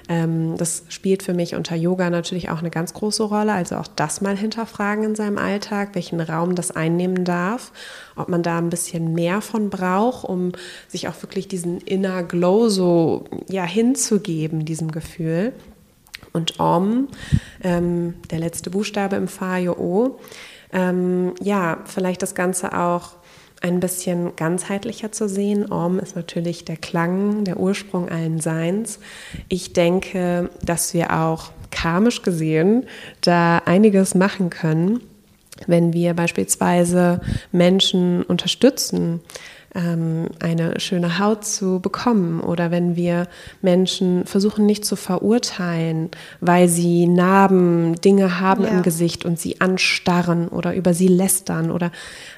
[0.08, 3.54] Ähm, das spielt für mich unter Yoga natürlich auch eine ganz große Rolle.
[3.54, 7.72] Also auch das mal hinterfragen in seinem Alltag, welchen Raum das einnehmen darf,
[8.16, 10.52] ob man da ein bisschen mehr von braucht, um
[10.88, 15.54] sich auch wirklich diesen Inner Glow so ja, hinzugeben, diesem Gefühl.
[16.34, 17.08] Und Om,
[17.64, 20.20] ähm, der letzte Buchstabe im Fayo
[20.74, 23.14] ähm, ja, vielleicht das Ganze auch
[23.66, 25.72] ein bisschen ganzheitlicher zu sehen.
[25.72, 29.00] Om ist natürlich der Klang, der Ursprung allen Seins.
[29.50, 32.86] Ich denke, dass wir auch karmisch gesehen
[33.22, 35.02] da einiges machen können,
[35.66, 39.22] wenn wir beispielsweise Menschen unterstützen,
[39.74, 43.28] ähm, eine schöne Haut zu bekommen oder wenn wir
[43.64, 48.70] Menschen versuchen nicht zu verurteilen, weil sie Narben, Dinge haben ja.
[48.70, 51.92] im Gesicht und sie anstarren oder über sie lästern oder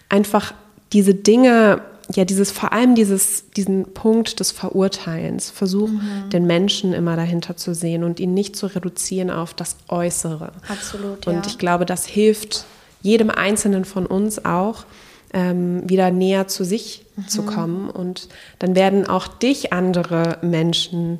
[0.08, 0.54] einfach
[0.94, 1.82] diese Dinge
[2.16, 6.30] ja, dieses, vor allem dieses, diesen Punkt des Verurteilens, versuch mhm.
[6.32, 10.54] den Menschen immer dahinter zu sehen und ihn nicht zu reduzieren auf das Äußere.
[10.70, 11.28] Absolut.
[11.28, 11.42] Und ja.
[11.46, 12.66] ich glaube, das hilft
[13.02, 14.86] jedem Einzelnen von uns auch,
[15.34, 17.28] ähm, wieder näher zu sich mhm.
[17.28, 17.90] zu kommen.
[17.90, 21.20] Und dann werden auch dich andere Menschen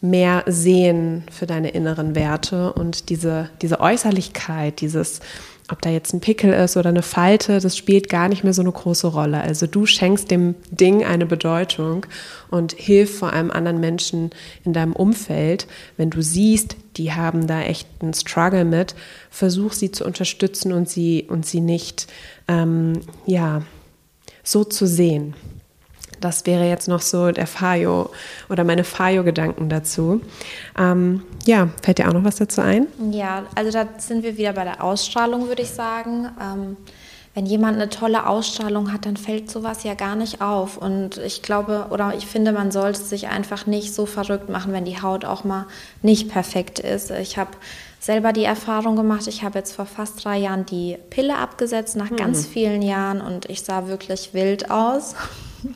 [0.00, 5.20] mehr sehen für deine inneren Werte und diese, diese Äußerlichkeit, dieses
[5.72, 8.62] ob da jetzt ein Pickel ist oder eine Falte, das spielt gar nicht mehr so
[8.62, 9.40] eine große Rolle.
[9.40, 12.06] Also du schenkst dem Ding eine Bedeutung
[12.50, 14.30] und hilf vor allem anderen Menschen
[14.64, 18.94] in deinem Umfeld, wenn du siehst, die haben da echt einen Struggle mit,
[19.30, 22.06] versuch sie zu unterstützen und sie und sie nicht
[22.48, 23.62] ähm, ja
[24.42, 25.34] so zu sehen.
[26.20, 28.10] Das wäre jetzt noch so der Fayo
[28.48, 30.20] oder meine Fayo-Gedanken dazu.
[30.78, 32.86] Ähm, ja, fällt dir auch noch was dazu ein?
[33.10, 36.28] Ja, also da sind wir wieder bei der Ausstrahlung, würde ich sagen.
[36.40, 36.76] Ähm,
[37.34, 40.76] wenn jemand eine tolle Ausstrahlung hat, dann fällt sowas ja gar nicht auf.
[40.76, 44.84] Und ich glaube oder ich finde, man sollte sich einfach nicht so verrückt machen, wenn
[44.84, 45.66] die Haut auch mal
[46.02, 47.12] nicht perfekt ist.
[47.12, 47.50] Ich habe
[48.00, 52.10] selber die Erfahrung gemacht, ich habe jetzt vor fast drei Jahren die Pille abgesetzt, nach
[52.10, 52.16] hm.
[52.16, 55.14] ganz vielen Jahren, und ich sah wirklich wild aus.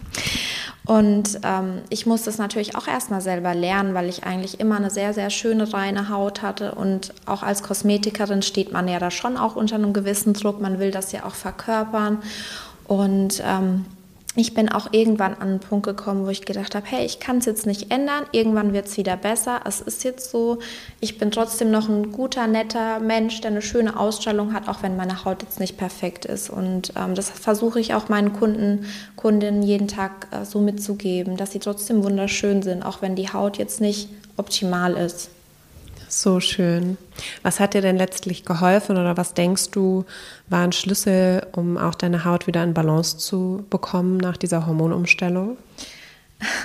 [0.87, 4.91] Und ähm, ich musste es natürlich auch erstmal selber lernen, weil ich eigentlich immer eine
[4.91, 6.75] sehr, sehr schöne, reine Haut hatte.
[6.75, 10.61] Und auch als Kosmetikerin steht man ja da schon auch unter einem gewissen Druck.
[10.61, 12.19] Man will das ja auch verkörpern.
[12.87, 13.87] Und ähm,
[14.37, 17.39] ich bin auch irgendwann an einen Punkt gekommen, wo ich gedacht habe, hey, ich kann
[17.39, 19.61] es jetzt nicht ändern, irgendwann wird es wieder besser.
[19.65, 20.59] Es ist jetzt so,
[20.99, 24.97] ich bin trotzdem noch ein guter, netter Mensch, der eine schöne Ausstrahlung hat, auch wenn
[24.97, 26.51] meine Haut jetzt nicht perfekt ist.
[26.51, 31.53] Und ähm, das versuche ich auch meinen Kunden, Kundinnen jeden Tag äh, so mitzugeben, dass
[31.53, 35.31] sie trotzdem wunderschön sind, auch wenn die Haut jetzt nicht optimal ist.
[36.17, 36.97] So schön.
[37.43, 40.05] Was hat dir denn letztlich geholfen oder was denkst du
[40.49, 45.57] war ein Schlüssel, um auch deine Haut wieder in Balance zu bekommen nach dieser Hormonumstellung?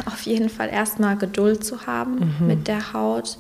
[0.06, 2.48] Auf jeden Fall erstmal Geduld zu haben mhm.
[2.48, 3.40] mit der Haut.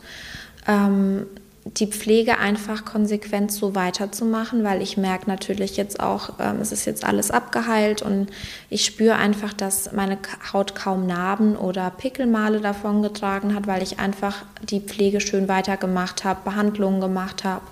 [0.67, 1.27] Ähm,
[1.65, 6.85] die Pflege einfach konsequent so weiterzumachen, weil ich merke natürlich jetzt auch, ähm, es ist
[6.85, 8.27] jetzt alles abgeheilt und
[8.69, 10.17] ich spüre einfach, dass meine
[10.53, 16.23] Haut kaum Narben oder Pickelmale davon getragen hat, weil ich einfach die Pflege schön weitergemacht
[16.23, 17.65] habe, Behandlungen gemacht habe.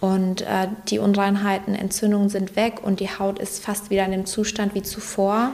[0.00, 4.26] Und äh, die Unreinheiten, Entzündungen sind weg und die Haut ist fast wieder in dem
[4.26, 5.52] Zustand wie zuvor.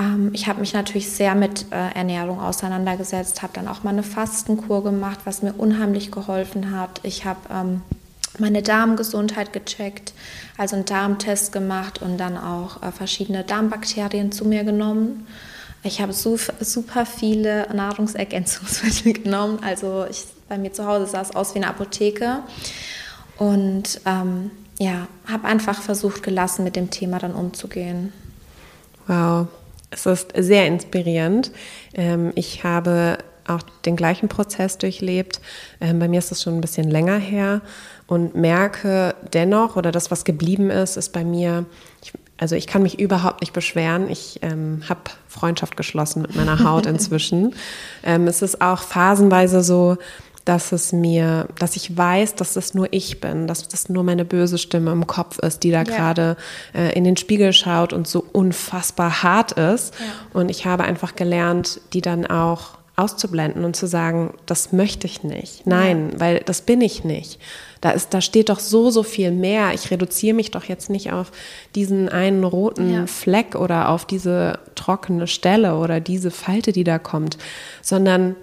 [0.00, 4.02] Ähm, ich habe mich natürlich sehr mit äh, Ernährung auseinandergesetzt, habe dann auch mal eine
[4.02, 7.00] Fastenkur gemacht, was mir unheimlich geholfen hat.
[7.02, 7.82] Ich habe ähm,
[8.38, 10.14] meine Darmgesundheit gecheckt,
[10.56, 15.26] also einen Darmtest gemacht und dann auch äh, verschiedene Darmbakterien zu mir genommen.
[15.82, 19.60] Ich habe super viele Nahrungsergänzungsmittel genommen.
[19.62, 22.40] Also ich, bei mir zu Hause sah es aus wie eine Apotheke.
[23.38, 28.12] Und ähm, ja, habe einfach versucht, gelassen mit dem Thema dann umzugehen.
[29.06, 29.48] Wow,
[29.90, 31.50] es ist sehr inspirierend.
[31.94, 35.40] Ähm, ich habe auch den gleichen Prozess durchlebt.
[35.80, 37.62] Ähm, bei mir ist das schon ein bisschen länger her
[38.06, 41.66] und merke dennoch, oder das, was geblieben ist, ist bei mir,
[42.02, 44.08] ich, also ich kann mich überhaupt nicht beschweren.
[44.08, 47.54] Ich ähm, habe Freundschaft geschlossen mit meiner Haut inzwischen.
[48.04, 49.96] ähm, es ist auch phasenweise so,
[50.44, 54.24] dass es mir, dass ich weiß, dass das nur ich bin, dass das nur meine
[54.24, 55.84] böse Stimme im Kopf ist, die da ja.
[55.84, 56.36] gerade
[56.74, 59.94] äh, in den Spiegel schaut und so unfassbar hart ist.
[59.94, 60.40] Ja.
[60.40, 65.22] Und ich habe einfach gelernt, die dann auch auszublenden und zu sagen, das möchte ich
[65.22, 65.66] nicht.
[65.66, 66.20] Nein, ja.
[66.20, 67.38] weil das bin ich nicht.
[67.80, 69.72] Da ist, da steht doch so, so viel mehr.
[69.72, 71.32] Ich reduziere mich doch jetzt nicht auf
[71.74, 73.06] diesen einen roten ja.
[73.06, 77.38] Fleck oder auf diese trockene Stelle oder diese Falte, die da kommt,
[77.80, 78.36] sondern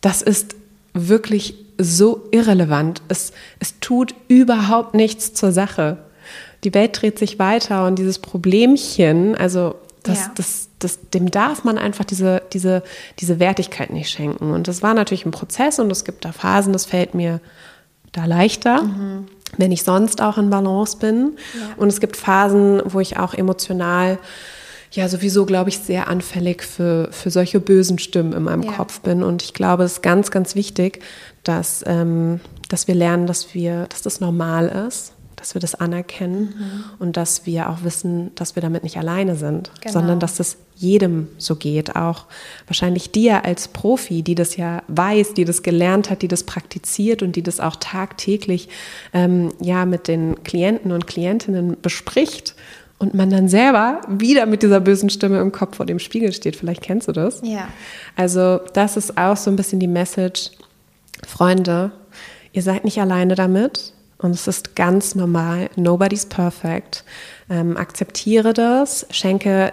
[0.00, 0.54] das ist
[0.94, 3.02] wirklich so irrelevant.
[3.08, 5.98] Es, es tut überhaupt nichts zur Sache.
[6.64, 10.32] Die Welt dreht sich weiter und dieses Problemchen, also das, ja.
[10.34, 12.82] das, das, dem darf man einfach diese, diese,
[13.18, 14.52] diese Wertigkeit nicht schenken.
[14.52, 17.40] Und das war natürlich ein Prozess und es gibt da Phasen, das fällt mir
[18.12, 19.26] da leichter, mhm.
[19.56, 21.36] wenn ich sonst auch in Balance bin.
[21.54, 21.74] Ja.
[21.76, 24.18] Und es gibt Phasen, wo ich auch emotional
[24.92, 28.72] ja sowieso, glaube ich, sehr anfällig für, für solche bösen Stimmen in meinem ja.
[28.72, 29.22] Kopf bin.
[29.22, 31.00] Und ich glaube, es ist ganz, ganz wichtig,
[31.44, 36.54] dass, ähm, dass wir lernen, dass wir, dass das normal ist, dass wir das anerkennen
[36.56, 36.84] mhm.
[36.98, 39.92] und dass wir auch wissen, dass wir damit nicht alleine sind, genau.
[39.92, 41.96] sondern dass das jedem so geht.
[41.96, 42.26] Auch
[42.66, 47.22] wahrscheinlich dir als Profi, die das ja weiß, die das gelernt hat, die das praktiziert
[47.22, 48.68] und die das auch tagtäglich
[49.12, 52.54] ähm, ja mit den Klienten und Klientinnen bespricht
[53.00, 56.54] und man dann selber wieder mit dieser bösen Stimme im Kopf vor dem Spiegel steht.
[56.54, 57.40] Vielleicht kennst du das.
[57.42, 57.66] Ja.
[58.14, 60.50] Also das ist auch so ein bisschen die Message,
[61.26, 61.92] Freunde,
[62.52, 65.70] ihr seid nicht alleine damit und es ist ganz normal.
[65.76, 67.04] Nobody's perfect.
[67.48, 69.72] Ähm, akzeptiere das, schenke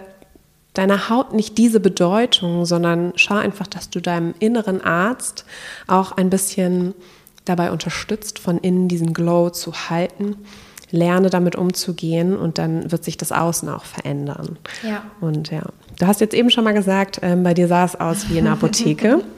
[0.73, 5.43] deiner Haut nicht diese Bedeutung, sondern schau einfach, dass du deinem inneren Arzt
[5.87, 6.93] auch ein bisschen
[7.43, 10.37] dabei unterstützt, von innen diesen Glow zu halten
[10.89, 14.57] lerne damit umzugehen und dann wird sich das Außen auch verändern.
[14.83, 15.03] Ja.
[15.19, 15.61] Und ja,
[15.99, 18.45] du hast jetzt eben schon mal gesagt, ähm, bei dir sah es aus wie in
[18.45, 19.23] der Apotheke.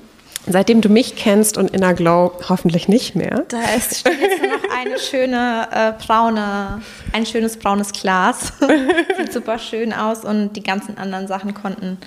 [0.48, 3.44] Seitdem du mich kennst und Inner Glow hoffentlich nicht mehr.
[3.50, 6.82] Da ist steht jetzt nur noch eine schöne äh, braune,
[7.12, 8.54] ein schönes braunes Glas.
[9.18, 11.98] Sieht super schön aus und die ganzen anderen Sachen konnten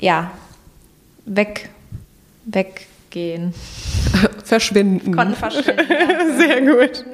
[0.00, 0.30] ja
[1.26, 1.70] weg,
[2.44, 3.54] weggehen.
[4.44, 5.14] Verschwinden.
[5.14, 5.84] Konnten verschwinden.
[5.88, 6.36] Ja.
[6.36, 7.04] sehr gut.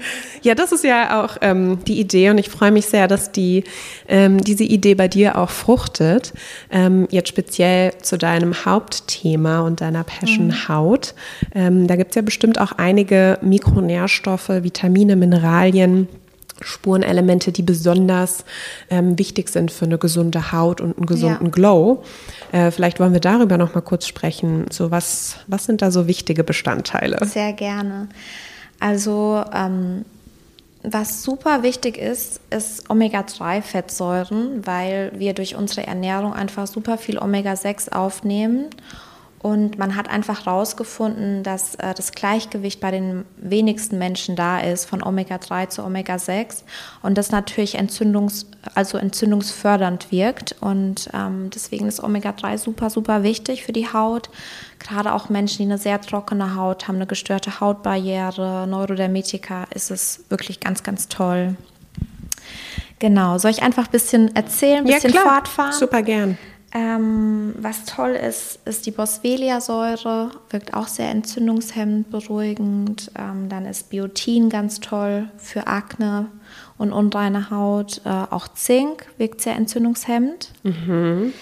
[0.43, 3.64] Ja, das ist ja auch ähm, die Idee und ich freue mich sehr, dass die,
[4.09, 6.33] ähm, diese Idee bei dir auch fruchtet.
[6.71, 10.69] Ähm, jetzt speziell zu deinem Hauptthema und deiner Passion mhm.
[10.69, 11.14] Haut.
[11.55, 16.09] Ähm, da gibt es ja bestimmt auch einige Mikronährstoffe, Vitamine, Mineralien.
[16.61, 18.45] Spurenelemente, die besonders
[18.90, 21.51] ähm, wichtig sind für eine gesunde Haut und einen gesunden ja.
[21.51, 22.05] Glow.
[22.53, 24.67] Äh, vielleicht wollen wir darüber noch mal kurz sprechen.
[24.71, 27.19] So was, was sind da so wichtige Bestandteile?
[27.27, 28.09] Sehr gerne.
[28.81, 30.05] Also ähm,
[30.83, 37.93] was super wichtig ist, ist Omega-3-Fettsäuren, weil wir durch unsere Ernährung einfach super viel Omega-6
[37.93, 38.67] aufnehmen
[39.44, 44.87] und man hat einfach herausgefunden, dass äh, das Gleichgewicht bei den wenigsten Menschen da ist,
[44.87, 46.62] von Omega-3 zu Omega-6.
[47.02, 50.57] Und das natürlich entzündungs-, also entzündungsfördernd wirkt.
[50.62, 54.30] Und ähm, deswegen ist Omega-3 super, super wichtig für die Haut.
[54.78, 60.24] Gerade auch Menschen, die eine sehr trockene Haut haben, eine gestörte Hautbarriere, Neurodermitika, ist es
[60.30, 61.54] wirklich ganz, ganz toll.
[62.98, 65.35] Genau, soll ich einfach ein bisschen erzählen, ein bisschen ja, klar.
[65.35, 65.72] fortfahren?
[65.72, 66.38] Super gern.
[66.76, 73.12] Ähm, was toll ist, ist die Boswellia-Säure, wirkt auch sehr entzündungshemmend, beruhigend.
[73.16, 76.26] Ähm, dann ist Biotin ganz toll für Akne
[76.76, 78.00] und unreine Haut.
[78.04, 80.50] Äh, auch Zink wirkt sehr entzündungshemmend.
[80.64, 81.32] Mhm.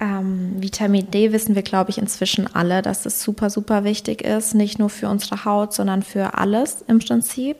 [0.00, 4.54] Ähm, Vitamin D wissen wir, glaube ich, inzwischen alle, dass es super, super wichtig ist.
[4.54, 7.56] Nicht nur für unsere Haut, sondern für alles im Prinzip.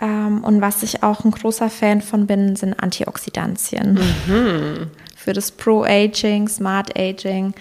[0.00, 4.00] Ähm, und was ich auch ein großer Fan von bin, sind Antioxidantien.
[4.26, 4.90] Mhm
[5.22, 7.54] für das Pro-Aging, Smart Aging,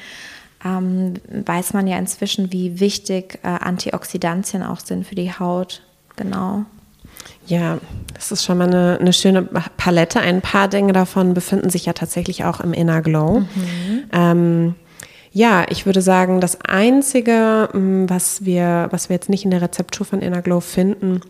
[0.65, 5.81] ähm, weiß man ja inzwischen, wie wichtig äh, Antioxidantien auch sind für die Haut.
[6.15, 6.65] Genau.
[7.47, 7.79] Ja,
[8.13, 10.19] das ist schon mal eine, eine, schöne Palette.
[10.19, 13.41] Ein paar Dinge davon befinden sich ja tatsächlich auch im Inner Glow.
[13.41, 14.03] Mhm.
[14.11, 14.75] Ähm,
[15.33, 20.05] ja, ich würde sagen, das Einzige, was wir, was wir jetzt nicht in der Rezeptur
[20.05, 21.21] von Inner Glow finden,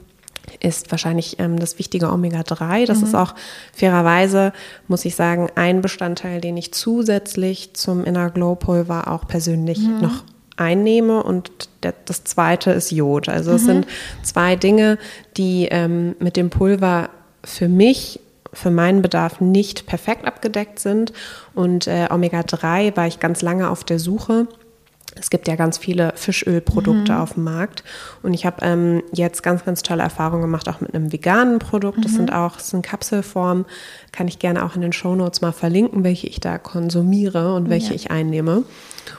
[0.60, 2.86] ist wahrscheinlich ähm, das wichtige Omega-3.
[2.86, 3.06] Das mhm.
[3.06, 3.36] ist auch
[3.74, 4.54] fairerweise,
[4.88, 10.02] muss ich sagen, ein Bestandteil, den ich zusätzlich zum Inner Glow Pulver auch persönlich mhm.
[10.02, 10.24] noch
[10.58, 13.30] einnehme und der, das zweite ist Jod.
[13.30, 13.56] Also mhm.
[13.56, 13.88] es sind
[14.24, 14.98] zwei Dinge,
[15.38, 17.10] die ähm, mit dem Pulver
[17.44, 18.20] für mich
[18.54, 21.14] für meinen Bedarf nicht perfekt abgedeckt sind.
[21.54, 24.48] Und äh, Omega-3 war ich ganz lange auf der Suche
[25.16, 27.18] es gibt ja ganz viele Fischölprodukte mhm.
[27.18, 27.84] auf dem Markt
[28.24, 32.00] und ich habe ähm, jetzt ganz, ganz tolle Erfahrungen gemacht, auch mit einem veganen Produkt.
[32.00, 32.02] Mhm.
[32.04, 33.66] Das sind auch, das sind Kapselformen,
[34.12, 37.90] kann ich gerne auch in den Shownotes mal verlinken, welche ich da konsumiere und welche
[37.90, 37.96] ja.
[37.96, 38.64] ich einnehme.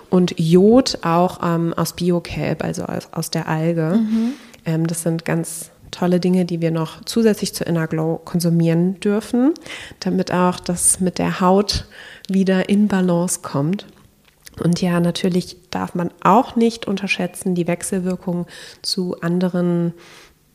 [0.08, 3.98] Und Jod auch ähm, aus Biokelb, also aus, aus der Alge.
[3.98, 4.32] Mhm.
[4.64, 9.52] Ähm, das sind ganz tolle Dinge, die wir noch zusätzlich zu Inner Glow konsumieren dürfen,
[10.00, 11.86] damit auch das mit der Haut
[12.28, 13.86] wieder in Balance kommt.
[14.60, 18.46] Und ja, natürlich darf man auch nicht unterschätzen die Wechselwirkung
[18.82, 19.94] zu anderen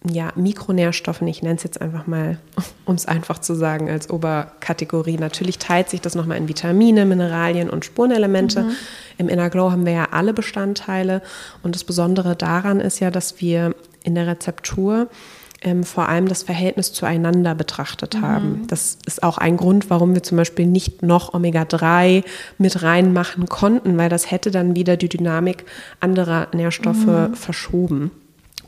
[0.10, 1.28] ja, Mikronährstoffen.
[1.28, 2.38] Ich nenne es jetzt einfach mal,
[2.86, 5.18] um es einfach zu sagen, als Oberkategorie.
[5.18, 8.64] Natürlich teilt sich das nochmal in Vitamine, Mineralien und Spurenelemente.
[8.64, 8.72] Mhm.
[9.18, 11.22] Im Inner Glow haben wir ja alle Bestandteile.
[11.64, 15.10] Und das Besondere daran ist ja, dass wir in der Rezeptur
[15.62, 18.22] ähm, vor allem das Verhältnis zueinander betrachtet mhm.
[18.22, 18.68] haben.
[18.68, 22.24] Das ist auch ein Grund, warum wir zum Beispiel nicht noch Omega-3
[22.58, 25.66] mit reinmachen konnten, weil das hätte dann wieder die Dynamik
[26.00, 27.34] anderer Nährstoffe mhm.
[27.34, 28.12] verschoben.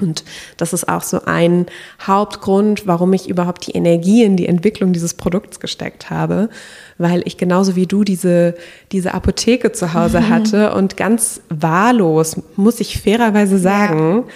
[0.01, 0.23] Und
[0.55, 1.65] das ist auch so ein
[2.01, 6.49] Hauptgrund, warum ich überhaupt die Energie in die Entwicklung dieses Produkts gesteckt habe,
[6.97, 8.55] weil ich genauso wie du diese,
[8.93, 14.33] diese Apotheke zu Hause hatte und ganz wahllos, muss ich fairerweise sagen, ja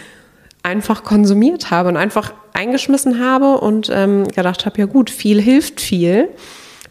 [0.64, 5.82] einfach konsumiert habe und einfach eingeschmissen habe und ähm, gedacht habe, ja gut, viel hilft
[5.82, 6.30] viel,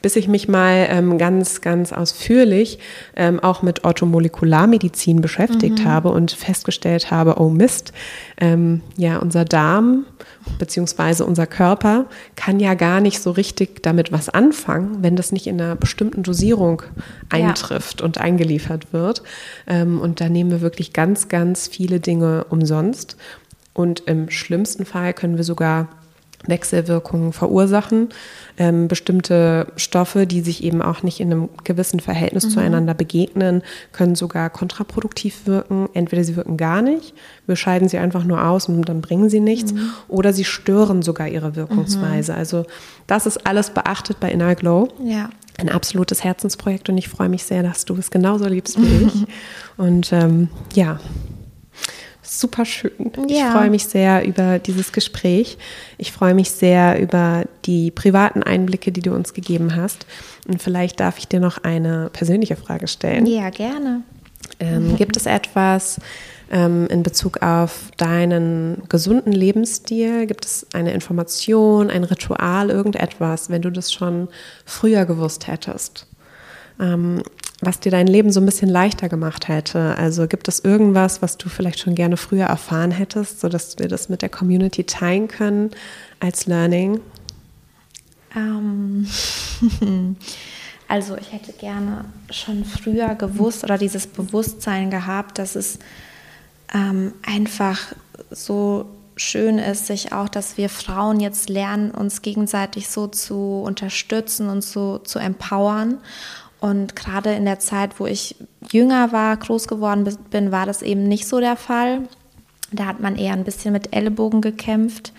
[0.02, 2.78] bis ich mich mal ähm, ganz, ganz ausführlich
[3.16, 5.84] ähm, auch mit Orthomolekularmedizin beschäftigt mhm.
[5.84, 7.92] habe und festgestellt habe, oh Mist,
[8.40, 10.04] ähm, ja, unser Darm
[10.58, 12.06] beziehungsweise unser Körper
[12.36, 16.22] kann ja gar nicht so richtig damit was anfangen, wenn das nicht in einer bestimmten
[16.22, 16.82] Dosierung
[17.28, 18.06] eintrifft ja.
[18.06, 19.22] und eingeliefert wird.
[19.66, 23.16] Ähm, und da nehmen wir wirklich ganz, ganz viele Dinge umsonst.
[23.74, 25.88] Und im schlimmsten Fall können wir sogar
[26.46, 28.08] Wechselwirkungen verursachen.
[28.58, 32.50] Ähm, bestimmte Stoffe, die sich eben auch nicht in einem gewissen Verhältnis mhm.
[32.50, 33.62] zueinander begegnen,
[33.92, 35.88] können sogar kontraproduktiv wirken.
[35.94, 37.14] Entweder sie wirken gar nicht,
[37.46, 39.90] wir scheiden sie einfach nur aus und dann bringen sie nichts, mhm.
[40.08, 42.32] oder sie stören sogar ihre Wirkungsweise.
[42.32, 42.38] Mhm.
[42.38, 42.66] Also
[43.06, 44.88] das ist alles beachtet bei Inner Glow.
[45.02, 45.30] Ja.
[45.58, 49.26] Ein absolutes Herzensprojekt und ich freue mich sehr, dass du es genauso liebst wie ich.
[49.76, 50.98] Und ähm, ja,
[52.40, 53.12] super schön.
[53.28, 53.48] Ja.
[53.48, 55.58] Ich freue mich sehr über dieses Gespräch.
[55.98, 60.06] Ich freue mich sehr über die privaten Einblicke, die du uns gegeben hast.
[60.48, 63.26] Und vielleicht darf ich dir noch eine persönliche Frage stellen.
[63.26, 64.02] Ja, gerne.
[64.60, 66.00] Ähm, gibt es etwas
[66.50, 70.26] ähm, in Bezug auf deinen gesunden Lebensstil?
[70.26, 74.28] Gibt es eine Information, ein Ritual, irgendetwas, wenn du das schon
[74.64, 76.06] früher gewusst hättest?
[76.80, 77.22] Ähm,
[77.62, 79.96] was dir dein Leben so ein bisschen leichter gemacht hätte.
[79.96, 84.08] Also gibt es irgendwas, was du vielleicht schon gerne früher erfahren hättest, sodass wir das
[84.08, 85.70] mit der Community teilen können
[86.18, 87.00] als Learning?
[88.34, 89.06] Ähm,
[90.88, 95.78] also ich hätte gerne schon früher gewusst oder dieses Bewusstsein gehabt, dass es
[96.74, 97.78] ähm, einfach
[98.32, 104.48] so schön ist, sich auch, dass wir Frauen jetzt lernen, uns gegenseitig so zu unterstützen
[104.48, 105.98] und so zu empowern
[106.62, 108.36] und gerade in der Zeit, wo ich
[108.70, 112.02] jünger war, groß geworden bin, war das eben nicht so der Fall.
[112.70, 115.12] Da hat man eher ein bisschen mit Ellbogen gekämpft.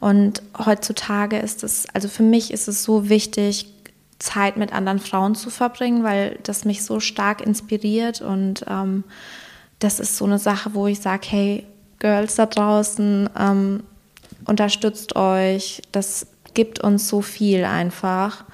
[0.00, 3.66] Und heutzutage ist es, also für mich ist es so wichtig,
[4.18, 8.22] Zeit mit anderen Frauen zu verbringen, weil das mich so stark inspiriert.
[8.22, 9.04] Und ähm,
[9.78, 11.66] das ist so eine Sache, wo ich sage, hey,
[11.98, 13.82] Girls da draußen, ähm,
[14.46, 15.82] unterstützt euch.
[15.92, 18.46] Das gibt uns so viel einfach.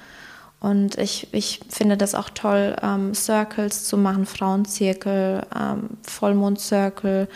[0.63, 7.27] Und ich, ich finde das auch toll, ähm, Circles zu machen, Frauenzirkel, ähm, Vollmondzirkel.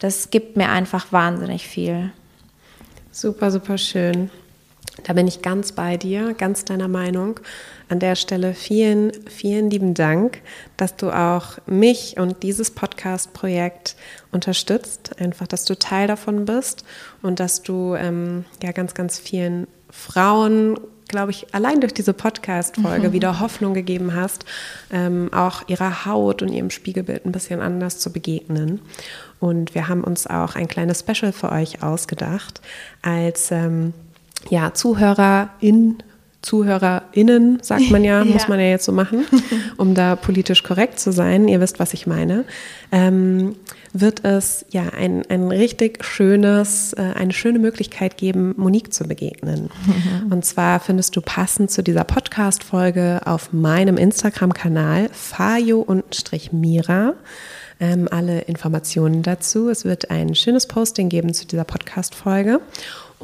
[0.00, 2.12] Das gibt mir einfach wahnsinnig viel.
[3.10, 4.30] Super, super schön.
[5.04, 7.40] Da bin ich ganz bei dir, ganz deiner Meinung.
[7.88, 10.42] An der Stelle vielen, vielen lieben Dank,
[10.76, 13.96] dass du auch mich und dieses Podcast-Projekt
[14.30, 15.18] unterstützt.
[15.18, 16.84] Einfach, dass du Teil davon bist
[17.22, 20.78] und dass du ähm, ja ganz, ganz vielen Frauen
[21.08, 23.12] glaube ich, allein durch diese Podcast-Folge mhm.
[23.12, 24.44] wieder Hoffnung gegeben hast,
[24.90, 28.80] ähm, auch ihrer Haut und ihrem Spiegelbild ein bisschen anders zu begegnen.
[29.40, 32.60] Und wir haben uns auch ein kleines Special für euch ausgedacht
[33.02, 33.92] als ähm,
[34.48, 35.98] ja, Zuhörerin
[36.44, 39.24] ZuhörerInnen, sagt man ja, ja, muss man ja jetzt so machen,
[39.76, 41.48] um da politisch korrekt zu sein.
[41.48, 42.44] Ihr wisst, was ich meine.
[42.92, 43.56] Ähm,
[43.94, 49.70] wird es ja ein, ein richtig schönes, äh, eine schöne Möglichkeit geben, Monique zu begegnen.
[49.86, 50.32] Mhm.
[50.32, 57.14] Und zwar findest du passend zu dieser Podcast-Folge auf meinem Instagram-Kanal fajo-mira
[57.80, 59.68] ähm, alle Informationen dazu.
[59.68, 62.60] Es wird ein schönes Posting geben zu dieser Podcast-Folge.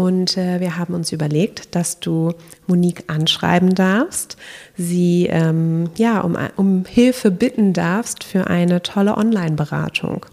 [0.01, 2.33] Und äh, wir haben uns überlegt, dass du
[2.67, 4.39] Monique anschreiben darfst,
[4.75, 10.25] sie ähm, ja, um, um Hilfe bitten darfst für eine tolle Online-Beratung.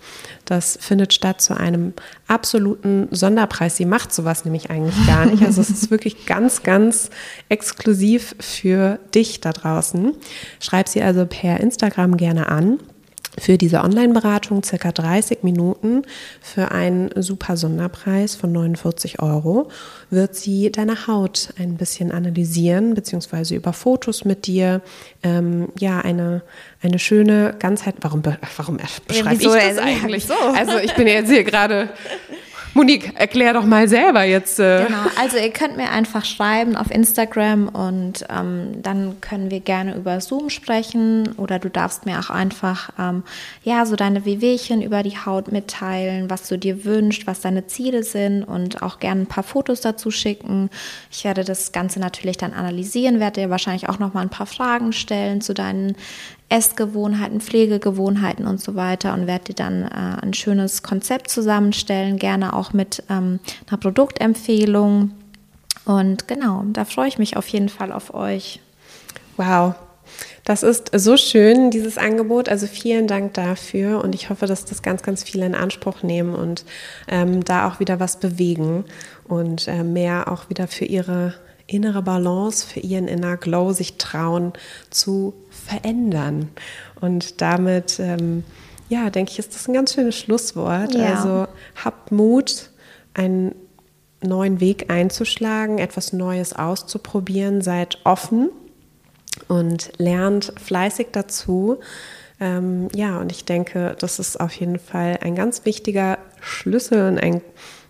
[0.45, 1.91] Das findet statt zu einem
[2.27, 3.75] absoluten Sonderpreis.
[3.75, 5.43] Sie macht sowas nämlich eigentlich gar nicht.
[5.43, 7.09] Also es ist wirklich ganz, ganz
[7.49, 10.13] exklusiv für dich da draußen.
[10.61, 12.79] Schreib sie also per Instagram gerne an
[13.39, 16.03] für diese Online-Beratung circa 30 Minuten
[16.41, 19.69] für einen super Sonderpreis von 49 Euro
[20.09, 24.81] wird sie deine Haut ein bisschen analysieren, beziehungsweise über Fotos mit dir,
[25.23, 26.41] ähm, ja, eine,
[26.81, 27.95] eine schöne Ganzheit.
[28.01, 28.23] Warum,
[28.55, 28.77] warum
[29.07, 30.25] beschreibe ich das eigentlich?
[30.25, 30.33] so?
[30.55, 31.89] Also ich bin jetzt hier gerade
[32.77, 34.59] Monique, erklär doch mal selber jetzt.
[34.59, 34.85] Äh.
[34.85, 39.95] Genau, also ihr könnt mir einfach schreiben auf Instagram und ähm, dann können wir gerne
[39.95, 43.23] über Zoom sprechen oder du darfst mir auch einfach ähm,
[43.63, 48.03] ja so deine Wehwehchen über die Haut mitteilen, was du dir wünschst, was deine Ziele
[48.03, 50.69] sind und auch gerne ein paar Fotos dazu schicken.
[51.11, 54.45] Ich werde das Ganze natürlich dann analysieren, werde dir wahrscheinlich auch noch mal ein paar
[54.45, 55.95] Fragen stellen zu deinen
[56.49, 62.53] Essgewohnheiten, Pflegegewohnheiten und so weiter und werde dir dann äh, ein schönes Konzept zusammenstellen, gerne
[62.53, 65.11] auch mit ähm, einer Produktempfehlung.
[65.85, 68.61] Und genau, da freue ich mich auf jeden Fall auf euch.
[69.35, 69.75] Wow,
[70.45, 72.47] das ist so schön, dieses Angebot.
[72.47, 76.33] Also vielen Dank dafür und ich hoffe, dass das ganz, ganz viele in Anspruch nehmen
[76.33, 76.63] und
[77.09, 78.85] ähm, da auch wieder was bewegen
[79.27, 81.33] und äh, mehr auch wieder für ihre
[81.67, 84.53] innere Balance, für ihren Inner Glow sich trauen
[84.89, 86.49] zu verändern.
[86.99, 88.43] Und damit, ähm,
[88.89, 90.95] ja, denke ich, ist das ein ganz schönes Schlusswort.
[90.95, 91.15] Ja.
[91.15, 91.47] Also
[91.83, 92.71] habt Mut,
[93.13, 93.53] ein
[94.23, 97.61] neuen Weg einzuschlagen, etwas Neues auszuprobieren.
[97.61, 98.49] Seid offen
[99.47, 101.79] und lernt fleißig dazu.
[102.39, 107.19] Ähm, ja, und ich denke, das ist auf jeden Fall ein ganz wichtiger Schlüssel und
[107.19, 107.41] ein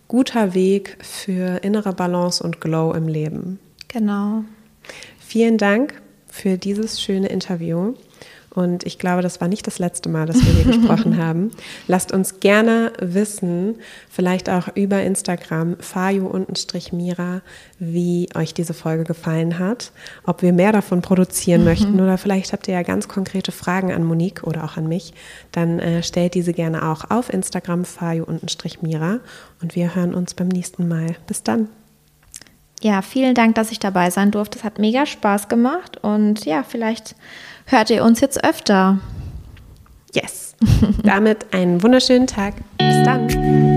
[0.07, 3.59] guter Weg für innere Balance und Glow im Leben.
[3.88, 4.43] Genau.
[5.19, 7.93] Vielen Dank für dieses schöne Interview.
[8.57, 11.51] Und ich glaube, das war nicht das letzte Mal, dass wir hier gesprochen haben.
[11.85, 13.75] Lasst uns gerne wissen,
[14.09, 17.41] vielleicht auch über Instagram, fayu-mira,
[17.77, 19.91] wie euch diese Folge gefallen hat.
[20.25, 21.67] Ob wir mehr davon produzieren mhm.
[21.67, 25.13] möchten oder vielleicht habt ihr ja ganz konkrete Fragen an Monique oder auch an mich.
[25.51, 29.19] Dann äh, stellt diese gerne auch auf Instagram, fayu-mira.
[29.61, 31.15] Und wir hören uns beim nächsten Mal.
[31.27, 31.69] Bis dann.
[32.82, 34.59] Ja, vielen Dank, dass ich dabei sein durfte.
[34.59, 37.15] Es hat mega Spaß gemacht und ja, vielleicht
[37.65, 38.99] hört ihr uns jetzt öfter.
[40.13, 40.55] Yes.
[41.03, 42.55] Damit einen wunderschönen Tag.
[42.78, 43.76] Bis dann.